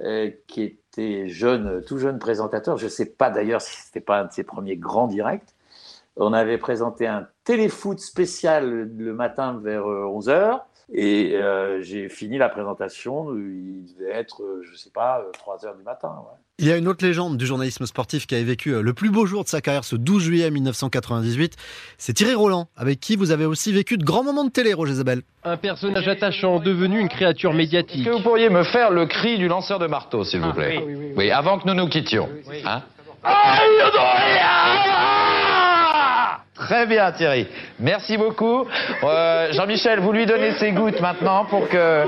euh, 0.00 0.30
qui 0.46 0.62
était 0.62 1.28
jeune, 1.28 1.82
tout 1.86 1.98
jeune 1.98 2.18
présentateur. 2.18 2.76
Je 2.76 2.84
ne 2.84 2.90
sais 2.90 3.06
pas 3.06 3.30
d'ailleurs 3.30 3.62
si 3.62 3.76
c'était 3.80 4.00
pas 4.00 4.20
un 4.20 4.24
de 4.26 4.32
ses 4.32 4.44
premiers 4.44 4.76
grands 4.76 5.06
directs. 5.06 5.54
On 6.16 6.32
avait 6.32 6.58
présenté 6.58 7.06
un 7.06 7.28
téléfoot 7.44 7.98
spécial 7.98 8.90
le 8.94 9.14
matin 9.14 9.58
vers 9.62 9.84
11h 9.84 10.30
euh, 10.30 10.56
et 10.92 11.36
euh, 11.36 11.80
j'ai 11.80 12.08
fini 12.08 12.38
la 12.38 12.48
présentation. 12.48 13.34
Il 13.34 13.86
devait 13.98 14.12
être, 14.12 14.60
je 14.62 14.72
ne 14.72 14.76
sais 14.76 14.90
pas, 14.90 15.24
3h 15.32 15.76
du 15.76 15.82
matin. 15.82 16.24
Ouais. 16.30 16.38
Il 16.58 16.66
y 16.66 16.72
a 16.72 16.78
une 16.78 16.88
autre 16.88 17.04
légende 17.04 17.36
du 17.36 17.44
journalisme 17.44 17.84
sportif 17.84 18.26
qui 18.26 18.34
a 18.34 18.42
vécu 18.42 18.80
le 18.80 18.94
plus 18.94 19.10
beau 19.10 19.26
jour 19.26 19.44
de 19.44 19.48
sa 19.48 19.60
carrière 19.60 19.84
ce 19.84 19.94
12 19.94 20.22
juillet 20.22 20.50
1998. 20.50 21.54
C'est 21.98 22.14
Thierry 22.14 22.34
Roland, 22.34 22.68
avec 22.78 22.98
qui 22.98 23.14
vous 23.14 23.30
avez 23.30 23.44
aussi 23.44 23.74
vécu 23.74 23.98
de 23.98 24.04
grands 24.04 24.24
moments 24.24 24.44
de 24.44 24.50
télé, 24.50 24.72
Roger 24.72 24.94
Zabel. 24.94 25.20
Un 25.44 25.58
personnage 25.58 26.08
attachant, 26.08 26.58
devenu 26.58 26.98
une 26.98 27.10
créature 27.10 27.52
médiatique. 27.52 28.00
Est-ce 28.00 28.06
que 28.06 28.16
vous 28.16 28.22
pourriez 28.22 28.48
me 28.48 28.64
faire 28.64 28.90
le 28.90 29.04
cri 29.04 29.36
du 29.36 29.48
lanceur 29.48 29.78
de 29.78 29.86
marteau, 29.86 30.24
s'il 30.24 30.40
vous 30.40 30.54
plaît 30.54 30.76
ah, 30.78 30.82
oui, 30.86 30.94
oui, 30.94 31.04
oui, 31.08 31.12
oui, 31.14 31.30
avant 31.30 31.58
que 31.58 31.68
nous 31.68 31.74
nous 31.74 31.90
quittions. 31.90 32.26
Hein 32.64 32.82
Très 36.66 36.84
bien, 36.84 37.12
Thierry. 37.12 37.46
Merci 37.78 38.16
beaucoup. 38.16 38.66
Euh, 39.04 39.52
Jean-Michel, 39.52 40.00
vous 40.00 40.10
lui 40.10 40.26
donnez 40.26 40.50
ses 40.58 40.72
gouttes 40.72 41.00
maintenant 41.00 41.44
pour 41.44 41.68
que 41.68 42.02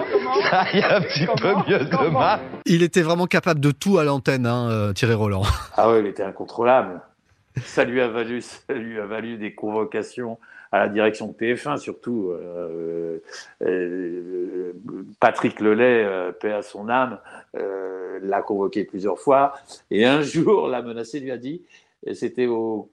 ça 0.50 0.62
aille 0.62 0.83
un 0.83 1.00
petit 1.00 1.27
peu 1.27 1.55
mieux 1.69 1.85
demain. 1.85 2.41
Il 2.67 2.83
était 2.83 3.03
vraiment 3.03 3.27
capable 3.27 3.61
de 3.61 3.71
tout 3.71 3.99
à 3.99 4.05
l'antenne, 4.05 4.47
hein, 4.47 4.93
Thierry 4.95 5.15
Roland. 5.15 5.43
Ah 5.77 5.93
oui, 5.93 6.00
il 6.00 6.07
était 6.07 6.25
incontrôlable. 6.25 7.00
Ça 7.65 7.85
lui 7.85 8.00
a 8.00 8.09
valu, 8.09 8.41
ça 8.41 8.75
lui 8.75 8.99
a 8.99 9.07
valu 9.07 9.37
des 9.37 9.55
convocations 9.55 10.38
à 10.73 10.81
la 10.81 10.88
direction 10.88 11.29
de 11.29 11.33
TF1, 11.35 11.79
surtout. 11.79 12.33
Euh, 12.33 13.19
euh, 13.62 14.73
Patrick 15.21 15.61
Lelay, 15.61 16.05
euh, 16.05 16.33
paix 16.33 16.53
à 16.53 16.62
son 16.62 16.88
âme, 16.88 17.19
euh, 17.57 18.19
l'a 18.23 18.43
convoqué 18.43 18.85
plusieurs 18.85 19.21
fois. 19.21 19.55
Et 19.93 20.05
un 20.05 20.23
jour, 20.23 20.67
l'a 20.67 20.83
menacé, 20.83 21.21
lui 21.21 21.31
a 21.31 21.38
dit 21.38 21.62
c'était 22.14 22.47
au, 22.47 22.90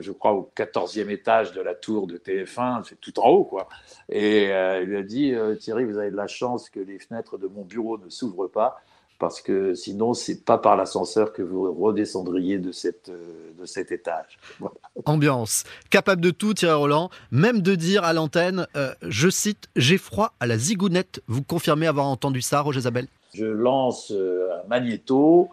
je 0.00 0.12
crois, 0.12 0.32
au 0.32 0.50
14e 0.56 1.08
étage 1.08 1.52
de 1.52 1.60
la 1.60 1.74
tour 1.74 2.06
de 2.06 2.18
TF1, 2.18 2.84
c'est 2.88 3.00
tout 3.00 3.18
en 3.18 3.28
haut, 3.28 3.44
quoi. 3.44 3.68
Et 4.08 4.52
euh, 4.52 4.82
il 4.82 4.88
lui 4.88 4.96
a 4.98 5.02
dit, 5.02 5.34
euh, 5.34 5.54
Thierry, 5.54 5.84
vous 5.84 5.98
avez 5.98 6.10
de 6.10 6.16
la 6.16 6.26
chance 6.26 6.68
que 6.68 6.80
les 6.80 6.98
fenêtres 6.98 7.38
de 7.38 7.46
mon 7.46 7.62
bureau 7.62 7.98
ne 7.98 8.10
s'ouvrent 8.10 8.48
pas, 8.48 8.76
parce 9.18 9.40
que 9.40 9.74
sinon, 9.74 10.12
c'est 10.12 10.44
pas 10.44 10.58
par 10.58 10.76
l'ascenseur 10.76 11.32
que 11.32 11.40
vous 11.40 11.72
redescendriez 11.72 12.58
de, 12.58 12.72
cette, 12.72 13.10
de 13.10 13.64
cet 13.64 13.90
étage. 13.90 14.38
Voilà. 14.60 14.76
Ambiance. 15.06 15.64
Capable 15.88 16.20
de 16.20 16.30
tout, 16.30 16.52
Thierry 16.52 16.74
Roland, 16.74 17.08
même 17.30 17.62
de 17.62 17.74
dire 17.74 18.04
à 18.04 18.12
l'antenne, 18.12 18.66
euh, 18.76 18.94
je 19.02 19.30
cite, 19.30 19.68
j'ai 19.76 19.96
froid 19.96 20.34
à 20.40 20.46
la 20.46 20.58
zigounette. 20.58 21.22
Vous 21.26 21.42
confirmez 21.42 21.86
avoir 21.86 22.06
entendu 22.06 22.42
ça, 22.42 22.60
Roger 22.60 22.82
Zabel? 22.82 23.06
Je 23.32 23.46
lance 23.46 24.12
un 24.12 24.68
magnéto, 24.68 25.50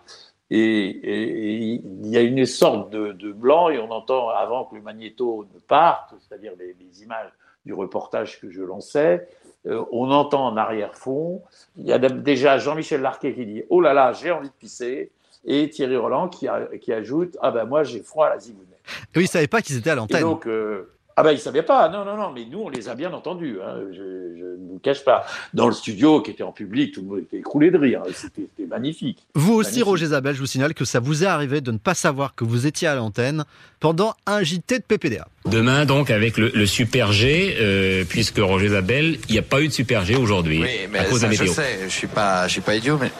et, 0.49 1.81
il 1.81 2.07
y 2.07 2.17
a 2.17 2.21
une 2.21 2.45
sorte 2.45 2.89
de, 2.91 3.11
de, 3.11 3.31
blanc 3.31 3.69
et 3.69 3.79
on 3.79 3.91
entend 3.91 4.29
avant 4.29 4.65
que 4.65 4.75
le 4.75 4.81
magnéto 4.81 5.47
ne 5.53 5.59
parte, 5.59 6.13
c'est-à-dire 6.19 6.53
les, 6.59 6.75
les, 6.79 7.03
images 7.03 7.31
du 7.65 7.73
reportage 7.73 8.39
que 8.41 8.49
je 8.49 8.61
lançais, 8.61 9.27
euh, 9.65 9.83
on 9.91 10.11
entend 10.11 10.45
en 10.45 10.57
arrière-fond, 10.57 11.41
il 11.77 11.85
y 11.85 11.93
a 11.93 11.99
déjà 11.99 12.57
Jean-Michel 12.57 13.01
Larquet 13.01 13.33
qui 13.33 13.45
dit 13.45 13.63
«Oh 13.69 13.79
là 13.79 13.93
là, 13.93 14.11
j'ai 14.11 14.31
envie 14.31 14.49
de 14.49 14.53
pisser» 14.53 15.11
et 15.45 15.69
Thierry 15.69 15.97
Roland 15.97 16.27
qui, 16.27 16.47
a, 16.47 16.67
qui 16.81 16.91
ajoute 16.91 17.37
«Ah 17.41 17.51
ben 17.51 17.65
moi 17.65 17.83
j'ai 17.83 18.01
froid 18.01 18.27
à 18.27 18.31
la 18.31 18.39
zigounette». 18.39 18.79
Oui, 19.15 19.21
ils 19.21 19.23
ne 19.23 19.27
savaient 19.27 19.47
pas 19.47 19.61
qu'ils 19.61 19.77
étaient 19.77 19.91
à 19.91 19.95
l'antenne. 19.95 20.21
donc, 20.21 20.45
euh, 20.45 20.93
Ah 21.15 21.23
ben, 21.23 21.31
ils 21.31 21.35
ne 21.35 21.39
savaient 21.39 21.63
pas, 21.63 21.89
non, 21.89 22.03
non, 22.05 22.17
non, 22.17 22.31
mais 22.33 22.45
nous, 22.49 22.59
on 22.59 22.69
les 22.69 22.89
a 22.89 22.95
bien 22.95 23.13
entendus, 23.13 23.57
hein. 23.63 23.75
je, 23.91 23.95
je, 23.95 24.45
ne 24.45 24.71
vous 24.71 24.79
cache 24.79 25.03
pas. 25.03 25.25
Dans 25.53 25.67
le 25.67 25.73
studio, 25.73 26.21
qui 26.21 26.31
était 26.31 26.43
en 26.43 26.51
public, 26.51 26.93
tout 26.93 27.01
le 27.01 27.07
monde 27.07 27.19
était 27.19 27.37
écroulé 27.37 27.69
de 27.69 27.77
rire, 27.77 28.01
c'était 28.13 28.47
magnifique. 28.67 29.19
Vous 29.35 29.53
aussi, 29.53 29.83
Roger 29.83 30.07
Zabel, 30.07 30.33
je 30.33 30.39
vous 30.39 30.47
signale 30.47 30.73
que 30.73 30.85
ça 30.85 30.99
vous 30.99 31.23
est 31.23 31.27
arrivé 31.27 31.61
de 31.61 31.71
ne 31.71 31.77
pas 31.77 31.93
savoir 31.93 32.33
que 32.33 32.43
vous 32.43 32.65
étiez 32.65 32.87
à 32.87 32.95
l'antenne 32.95 33.45
pendant 33.79 34.15
un 34.25 34.41
JT 34.41 34.79
de 34.79 34.83
PPDA. 34.83 35.27
Demain, 35.45 35.85
donc, 35.85 36.09
avec 36.09 36.37
le, 36.37 36.49
le 36.49 36.65
Super 36.65 37.11
G, 37.11 37.57
euh, 37.59 38.05
puisque 38.07 38.39
Roger 38.39 38.69
Zabel, 38.69 39.19
il 39.29 39.33
n'y 39.33 39.39
a 39.39 39.43
pas 39.43 39.61
eu 39.61 39.67
de 39.67 39.73
Super 39.73 40.05
G 40.05 40.15
aujourd'hui, 40.15 40.61
oui, 40.61 40.87
mais 40.89 40.99
à 40.99 41.03
cause 41.05 41.19
ça, 41.19 41.27
de 41.27 41.33
la 41.33 41.39
météo. 41.39 41.47
Je 41.47 41.51
sais, 41.51 41.79
je 41.83 41.89
suis 41.89 42.07
pas, 42.07 42.47
je 42.47 42.53
suis 42.53 42.61
pas 42.61 42.75
idiot, 42.75 42.97
mais... 42.99 43.11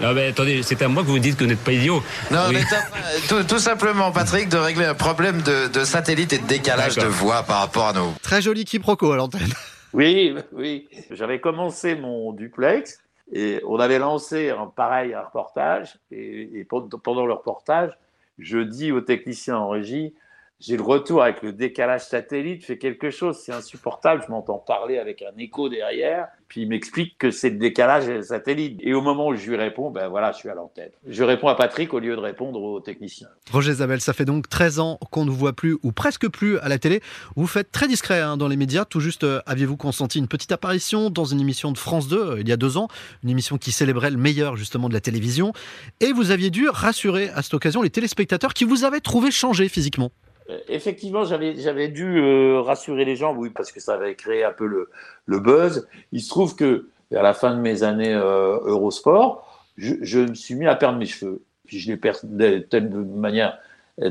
Non, 0.00 0.12
mais 0.14 0.28
attendez, 0.28 0.62
c'est 0.62 0.80
à 0.82 0.88
moi 0.88 1.02
que 1.02 1.08
vous 1.08 1.18
dites 1.18 1.36
que 1.36 1.44
vous 1.44 1.50
n'êtes 1.50 1.62
pas 1.62 1.72
idiot. 1.72 2.02
Non, 2.30 2.40
Oui. 2.48 2.54
mais 2.56 3.18
tout, 3.28 3.42
tout 3.44 3.58
simplement, 3.58 4.10
Patrick, 4.10 4.48
de 4.48 4.56
régler 4.56 4.84
un 4.86 4.94
problème 4.94 5.42
de, 5.42 5.68
de 5.68 5.84
satellite 5.84 6.32
et 6.32 6.38
de 6.38 6.46
décalage 6.46 6.96
de 6.96 7.06
voix 7.06 7.42
par 7.42 7.60
rapport 7.60 7.88
à 7.88 7.92
nous. 7.92 8.12
Très 8.22 8.42
joli 8.42 8.64
quiproquo 8.64 9.12
à 9.12 9.16
l'antenne. 9.16 9.52
Oui, 9.92 10.34
oui. 10.52 10.88
J'avais 11.10 11.38
commencé 11.40 11.94
mon 11.94 12.32
duplex 12.32 12.98
et 13.32 13.60
on 13.66 13.78
avait 13.78 13.98
lancé 13.98 14.50
un 14.50 14.66
pareil 14.66 15.14
un 15.14 15.20
reportage. 15.22 15.96
Et, 16.10 16.48
et 16.60 16.64
pen- 16.64 16.88
pendant 17.02 17.26
le 17.26 17.34
reportage, 17.34 17.90
je 18.38 18.58
dis 18.58 18.90
au 18.90 19.02
technicien 19.02 19.56
en 19.58 19.68
régie 19.68 20.14
j'ai 20.62 20.76
le 20.76 20.82
retour 20.84 21.24
avec 21.24 21.42
le 21.42 21.52
décalage 21.52 22.02
satellite, 22.02 22.64
fait 22.64 22.78
quelque 22.78 23.10
chose, 23.10 23.36
c'est 23.44 23.52
insupportable. 23.52 24.22
Je 24.24 24.30
m'entends 24.30 24.58
parler 24.58 24.96
avec 24.96 25.20
un 25.22 25.36
écho 25.36 25.68
derrière, 25.68 26.28
puis 26.46 26.62
il 26.62 26.68
m'explique 26.68 27.18
que 27.18 27.32
c'est 27.32 27.50
le 27.50 27.56
décalage 27.56 28.20
satellite. 28.22 28.78
Et 28.80 28.94
au 28.94 29.00
moment 29.00 29.26
où 29.26 29.34
je 29.34 29.50
lui 29.50 29.56
réponds, 29.56 29.90
ben 29.90 30.06
voilà, 30.06 30.30
je 30.30 30.36
suis 30.36 30.48
à 30.48 30.54
l'antenne. 30.54 30.90
Je 31.04 31.24
réponds 31.24 31.48
à 31.48 31.56
Patrick 31.56 31.92
au 31.92 31.98
lieu 31.98 32.14
de 32.14 32.20
répondre 32.20 32.62
au 32.62 32.78
technicien. 32.78 33.26
Roger 33.50 33.72
Zabel, 33.72 34.00
ça 34.00 34.12
fait 34.12 34.24
donc 34.24 34.48
13 34.48 34.78
ans 34.78 35.00
qu'on 35.10 35.24
ne 35.24 35.30
vous 35.30 35.36
voit 35.36 35.52
plus, 35.52 35.78
ou 35.82 35.90
presque 35.90 36.28
plus, 36.28 36.58
à 36.58 36.68
la 36.68 36.78
télé. 36.78 37.00
Vous 37.34 37.48
faites 37.48 37.72
très 37.72 37.88
discret 37.88 38.20
hein, 38.20 38.36
dans 38.36 38.46
les 38.46 38.56
médias. 38.56 38.84
Tout 38.84 39.00
juste, 39.00 39.24
euh, 39.24 39.40
aviez-vous 39.46 39.76
consenti 39.76 40.20
une 40.20 40.28
petite 40.28 40.52
apparition 40.52 41.10
dans 41.10 41.24
une 41.24 41.40
émission 41.40 41.72
de 41.72 41.78
France 41.78 42.06
2 42.06 42.22
euh, 42.22 42.40
il 42.40 42.48
y 42.48 42.52
a 42.52 42.56
deux 42.56 42.76
ans, 42.76 42.86
une 43.24 43.30
émission 43.30 43.58
qui 43.58 43.72
célébrait 43.72 44.12
le 44.12 44.16
meilleur 44.16 44.56
justement 44.56 44.88
de 44.88 44.94
la 44.94 45.00
télévision. 45.00 45.52
Et 45.98 46.12
vous 46.12 46.30
aviez 46.30 46.50
dû 46.50 46.68
rassurer 46.68 47.30
à 47.30 47.42
cette 47.42 47.54
occasion 47.54 47.82
les 47.82 47.90
téléspectateurs 47.90 48.54
qui 48.54 48.62
vous 48.62 48.84
avaient 48.84 49.00
trouvé 49.00 49.32
changé 49.32 49.68
physiquement. 49.68 50.12
Euh, 50.50 50.58
Effectivement, 50.68 51.24
j'avais 51.24 51.88
dû 51.88 52.18
euh, 52.18 52.60
rassurer 52.60 53.04
les 53.04 53.16
gens, 53.16 53.34
oui, 53.34 53.50
parce 53.50 53.72
que 53.72 53.80
ça 53.80 53.94
avait 53.94 54.14
créé 54.14 54.44
un 54.44 54.52
peu 54.52 54.66
le, 54.66 55.40
buzz. 55.40 55.86
Il 56.12 56.20
se 56.20 56.28
trouve 56.28 56.56
que 56.56 56.88
vers 57.10 57.22
la 57.22 57.34
fin 57.34 57.54
de 57.54 57.60
mes 57.60 57.82
années 57.82 58.14
euh, 58.14 58.58
Eurosport, 58.64 59.48
je, 59.76 60.18
me 60.20 60.34
suis 60.34 60.54
mis 60.54 60.66
à 60.66 60.74
perdre 60.74 60.98
mes 60.98 61.06
cheveux. 61.06 61.42
Puis 61.66 61.78
je 61.78 61.90
les 61.90 61.96
perds 61.96 62.18
de 62.24 62.58
telle 62.58 62.90
manière 62.90 63.58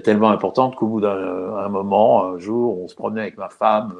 tellement 0.04 0.30
importante 0.30 0.76
qu'au 0.76 0.88
bout 0.88 1.02
d'un 1.02 1.56
un 1.56 1.70
moment, 1.70 2.26
un 2.26 2.40
jour, 2.40 2.82
on 2.82 2.88
se 2.88 2.96
promenait 2.96 3.22
avec 3.22 3.38
ma 3.38 3.50
femme 3.50 3.94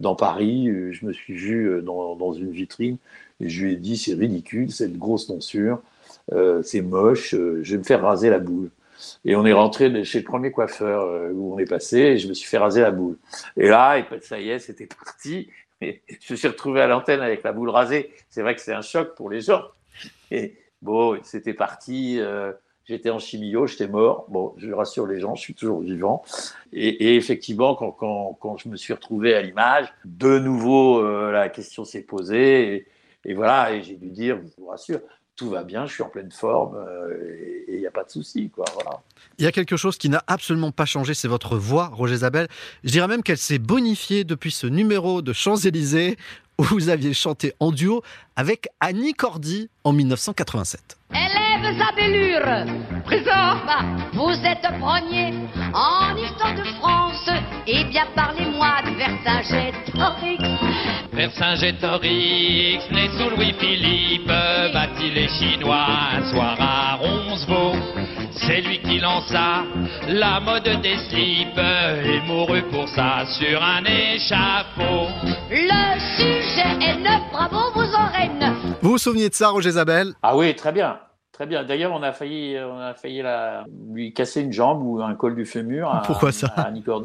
dans 0.00 0.14
Paris. 0.14 0.68
Je 0.92 1.06
me 1.06 1.12
suis 1.12 1.34
vu 1.34 1.82
dans, 1.82 2.32
une 2.32 2.50
vitrine 2.50 2.96
et 3.40 3.48
je 3.48 3.64
lui 3.64 3.72
ai 3.74 3.76
dit 3.76 3.96
c'est 3.96 4.14
ridicule, 4.14 4.72
cette 4.72 4.96
grosse 4.98 5.26
tonsure, 5.26 5.80
euh, 6.32 6.62
c'est 6.62 6.80
moche, 6.80 7.30
je 7.32 7.72
vais 7.72 7.78
me 7.78 7.84
faire 7.84 8.02
raser 8.02 8.30
la 8.30 8.38
boule. 8.38 8.70
Et 9.24 9.36
on 9.36 9.44
est 9.44 9.52
rentré 9.52 10.04
chez 10.04 10.18
le 10.18 10.24
premier 10.24 10.50
coiffeur 10.50 11.02
euh, 11.02 11.30
où 11.32 11.54
on 11.54 11.58
est 11.58 11.68
passé 11.68 11.98
et 11.98 12.18
je 12.18 12.28
me 12.28 12.34
suis 12.34 12.48
fait 12.48 12.58
raser 12.58 12.80
la 12.80 12.90
boule. 12.90 13.18
Et 13.56 13.68
là, 13.68 13.98
et 13.98 14.04
puis, 14.04 14.16
ça 14.22 14.38
y 14.40 14.50
est, 14.50 14.58
c'était 14.58 14.86
parti. 14.86 15.50
Et 15.82 16.00
je 16.22 16.32
me 16.32 16.36
suis 16.38 16.48
retrouvé 16.48 16.80
à 16.80 16.86
l'antenne 16.86 17.20
avec 17.20 17.42
la 17.42 17.52
boule 17.52 17.68
rasée. 17.68 18.10
C'est 18.30 18.40
vrai 18.40 18.54
que 18.54 18.62
c'est 18.62 18.72
un 18.72 18.80
choc 18.80 19.14
pour 19.14 19.28
les 19.28 19.42
gens. 19.42 19.62
Et 20.30 20.56
bon, 20.80 21.18
c'était 21.22 21.52
parti. 21.52 22.18
euh, 22.18 22.52
j'étais 22.86 23.10
en 23.10 23.18
chimio, 23.18 23.66
j'étais 23.66 23.86
mort. 23.86 24.24
Bon, 24.30 24.54
je 24.56 24.72
rassure 24.72 25.06
les 25.06 25.20
gens, 25.20 25.34
je 25.34 25.42
suis 25.42 25.54
toujours 25.54 25.80
vivant. 25.80 26.24
Et, 26.72 27.16
effectivement, 27.16 27.74
quand 27.74 28.56
je 28.56 28.70
me 28.70 28.76
suis 28.76 28.94
retrouvé 28.94 29.34
à 29.34 29.42
l'image, 29.42 29.92
de 30.06 30.38
nouveau, 30.38 31.04
euh, 31.04 31.30
la 31.30 31.50
question 31.50 31.84
s'est 31.84 32.04
posée. 32.04 32.74
Et, 32.74 32.86
et 33.26 33.34
voilà, 33.34 33.72
et 33.72 33.82
j'ai 33.82 33.96
dû 33.96 34.08
dire, 34.08 34.38
je 34.42 34.62
vous 34.62 34.68
rassure, 34.68 35.00
tout 35.36 35.50
va 35.50 35.62
bien, 35.64 35.86
je 35.86 35.92
suis 35.92 36.02
en 36.02 36.08
pleine 36.08 36.32
forme 36.32 36.76
euh, 36.76 37.64
et 37.68 37.74
il 37.74 37.78
n'y 37.78 37.86
a 37.86 37.90
pas 37.90 38.04
de 38.04 38.10
souci, 38.10 38.50
quoi. 38.50 38.64
Voilà. 38.74 39.02
Il 39.38 39.44
y 39.44 39.48
a 39.48 39.52
quelque 39.52 39.76
chose 39.76 39.98
qui 39.98 40.08
n'a 40.08 40.24
absolument 40.26 40.72
pas 40.72 40.86
changé, 40.86 41.12
c'est 41.14 41.28
votre 41.28 41.56
voix, 41.56 41.88
Roger 41.92 42.16
Zabel. 42.16 42.48
Je 42.84 42.90
dirais 42.90 43.06
même 43.06 43.22
qu'elle 43.22 43.38
s'est 43.38 43.58
bonifiée 43.58 44.24
depuis 44.24 44.50
ce 44.50 44.66
numéro 44.66 45.20
de 45.22 45.32
Champs-Élysées 45.32 46.16
où 46.58 46.64
vous 46.64 46.88
aviez 46.88 47.12
chanté 47.12 47.54
en 47.60 47.70
duo 47.70 48.02
avec 48.34 48.68
Annie 48.80 49.12
Cordy 49.12 49.68
en 49.84 49.92
1987. 49.92 50.96
Élèves 51.58 51.80
à 51.80 51.94
Bellure, 51.94 53.02
présent. 53.04 53.56
Vous 54.12 54.32
êtes 54.44 54.66
premier 54.78 55.32
en 55.72 56.14
histoire 56.16 56.54
de 56.54 56.64
France. 56.80 57.30
Eh 57.66 57.84
bien, 57.84 58.04
parlez-moi 58.14 58.82
de 58.84 58.90
Vercingétorix. 58.96 60.38
Vercingétorix, 61.12 62.90
né 62.90 63.08
sous 63.16 63.30
Louis-Philippe, 63.30 64.26
battit 64.26 65.10
les 65.14 65.28
Chinois 65.28 65.86
un 66.16 66.30
soir 66.30 66.56
à 66.60 66.96
Roncevaux. 66.96 67.76
C'est 68.32 68.60
lui 68.60 68.78
qui 68.80 68.98
lança 68.98 69.62
la 70.08 70.40
mode 70.40 70.68
des 70.82 70.98
slips 71.08 71.58
et 71.58 72.20
mourut 72.26 72.64
pour 72.70 72.88
ça 72.88 73.24
sur 73.26 73.62
un 73.62 73.82
échafaud. 73.84 75.08
Le 75.50 75.98
sujet 76.16 76.86
est 76.86 76.98
neuf, 76.98 77.22
bravo, 77.32 77.72
vous 77.74 77.94
aurez 77.94 78.28
neuf. 78.38 78.56
Vous 78.82 78.90
vous 78.90 78.98
souvenez 78.98 79.30
de 79.30 79.34
ça, 79.34 79.48
Roger 79.48 79.70
Zabel? 79.70 80.12
Ah 80.22 80.36
oui, 80.36 80.54
très 80.54 80.72
bien. 80.72 80.98
Très 81.36 81.44
bien. 81.44 81.64
D'ailleurs, 81.64 81.92
on 81.92 82.02
a 82.02 82.12
failli, 82.12 82.56
on 82.58 82.78
a 82.80 82.94
failli 82.94 83.20
la, 83.20 83.66
lui 83.92 84.14
casser 84.14 84.40
une 84.40 84.54
jambe 84.54 84.82
ou 84.82 85.02
un 85.02 85.14
col 85.14 85.34
du 85.34 85.44
fémur 85.44 85.90
à, 85.90 86.00
Pourquoi 86.06 86.32
ça 86.32 86.46
à. 86.56 86.62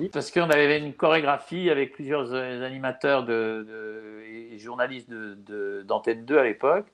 Parce 0.08 0.32
qu'on 0.32 0.50
avait 0.50 0.80
une 0.80 0.94
chorégraphie 0.94 1.70
avec 1.70 1.92
plusieurs 1.92 2.32
euh, 2.34 2.66
animateurs 2.66 3.26
de, 3.26 3.68
de- 3.68 4.54
et 4.54 4.58
journalistes 4.58 5.10
de- 5.10 5.38
de- 5.46 5.84
d'Antenne 5.86 6.24
2 6.24 6.38
à 6.38 6.44
l'époque. 6.46 6.86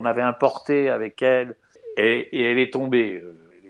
On 0.00 0.06
avait 0.06 0.22
importé 0.22 0.88
avec 0.88 1.20
elle 1.20 1.56
et, 1.98 2.20
et 2.32 2.50
elle 2.50 2.58
est 2.58 2.72
tombée. 2.72 3.22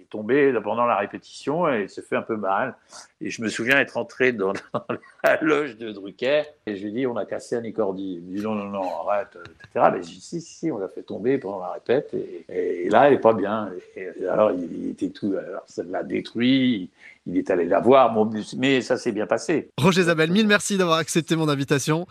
Est 0.09 0.11
tombée 0.11 0.53
pendant 0.63 0.87
la 0.87 0.97
répétition 0.97 1.69
et 1.69 1.83
elle 1.83 1.91
se 1.91 2.01
fait 2.01 2.17
un 2.17 2.23
peu 2.23 2.37
mal. 2.37 2.75
Et 3.21 3.31
je 3.31 3.43
me 3.43 3.49
souviens 3.49 3.79
être 3.79 3.97
entré 3.97 4.33
dans, 4.33 4.53
dans 4.73 4.85
la 5.23 5.41
loge 5.43 5.77
de 5.77 5.91
Drucker 5.93 6.45
et 6.67 6.77
je 6.77 6.83
lui 6.83 6.89
ai 6.89 6.93
dit 6.93 7.07
on 7.07 7.17
a 7.17 7.25
cassé 7.25 7.57
Annie 7.57 7.73
Cordy. 7.73 8.15
Il 8.15 8.23
me 8.23 8.37
dit 8.37 8.43
non, 8.43 8.55
non, 8.55 8.65
non, 8.65 9.09
arrête, 9.09 9.37
etc. 9.37 9.91
Mais 9.93 10.03
j'ai 10.03 10.15
dit 10.15 10.21
si, 10.21 10.41
si, 10.41 10.71
on 10.71 10.79
l'a 10.79 10.89
fait 10.89 11.03
tomber 11.03 11.39
pendant 11.39 11.61
la 11.61 11.73
répète 11.73 12.15
et, 12.15 12.45
et 12.49 12.89
là 12.89 13.09
elle 13.09 13.15
est 13.15 13.19
pas 13.19 13.35
bien. 13.35 13.71
Et 13.97 14.09
alors 14.27 14.53
il, 14.53 14.85
il 14.85 14.91
était 14.91 15.11
tout, 15.11 15.35
alors 15.37 15.65
ça 15.67 15.83
l'a 15.83 16.03
détruit. 16.03 16.75
Il, 16.75 16.91
il 17.29 17.37
est 17.37 17.51
allé 17.51 17.67
la 17.67 17.81
voir, 17.81 18.13
bon, 18.13 18.31
mais 18.57 18.81
ça 18.81 18.97
s'est 18.97 19.13
bien 19.13 19.27
passé. 19.27 19.69
Roger 19.79 20.05
Zabel, 20.05 20.31
mille 20.31 20.47
merci 20.47 20.79
d'avoir 20.79 20.99
accepté 20.99 21.37
mon 21.37 21.49
invitation. 21.49 22.07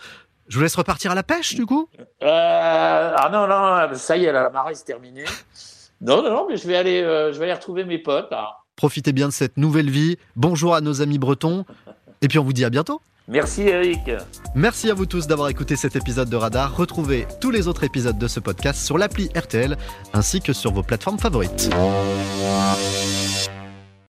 Je 0.47 0.55
vous 0.57 0.63
laisse 0.63 0.75
repartir 0.75 1.11
à 1.11 1.15
la 1.15 1.23
pêche, 1.23 1.55
du 1.55 1.65
coup? 1.65 1.89
Euh, 1.99 2.05
ah 2.21 3.29
non, 3.31 3.47
non, 3.47 3.95
ça 3.95 4.15
y 4.15 4.25
est, 4.25 4.31
la 4.31 4.49
marée 4.49 4.75
c'est 4.75 4.85
terminée. 4.85 5.25
Non, 6.01 6.21
non, 6.21 6.29
non, 6.29 6.47
mais 6.49 6.57
je 6.57 6.67
vais 6.67 6.75
aller, 6.75 7.01
euh, 7.01 7.33
je 7.33 7.39
vais 7.39 7.45
aller 7.45 7.53
retrouver 7.53 7.83
mes 7.85 7.97
potes. 7.97 8.29
là. 8.31 8.57
Profitez 8.75 9.11
bien 9.13 9.27
de 9.27 9.33
cette 9.33 9.57
nouvelle 9.57 9.89
vie. 9.89 10.17
Bonjour 10.35 10.75
à 10.75 10.81
nos 10.81 11.01
amis 11.01 11.17
bretons. 11.17 11.65
Et 12.21 12.27
puis 12.27 12.37
on 12.39 12.43
vous 12.43 12.53
dit 12.53 12.63
à 12.65 12.69
bientôt. 12.69 13.01
Merci 13.27 13.63
Eric. 13.63 13.99
Merci 14.55 14.89
à 14.89 14.93
vous 14.93 15.05
tous 15.05 15.27
d'avoir 15.27 15.49
écouté 15.49 15.75
cet 15.75 15.95
épisode 15.97 16.29
de 16.29 16.35
Radar. 16.37 16.77
Retrouvez 16.77 17.27
tous 17.41 17.51
les 17.51 17.67
autres 17.67 17.83
épisodes 17.83 18.17
de 18.17 18.27
ce 18.27 18.39
podcast 18.39 18.85
sur 18.85 18.97
l'appli 18.97 19.29
RTL 19.35 19.75
ainsi 20.13 20.39
que 20.39 20.53
sur 20.53 20.71
vos 20.71 20.83
plateformes 20.83 21.19
favorites. 21.19 21.69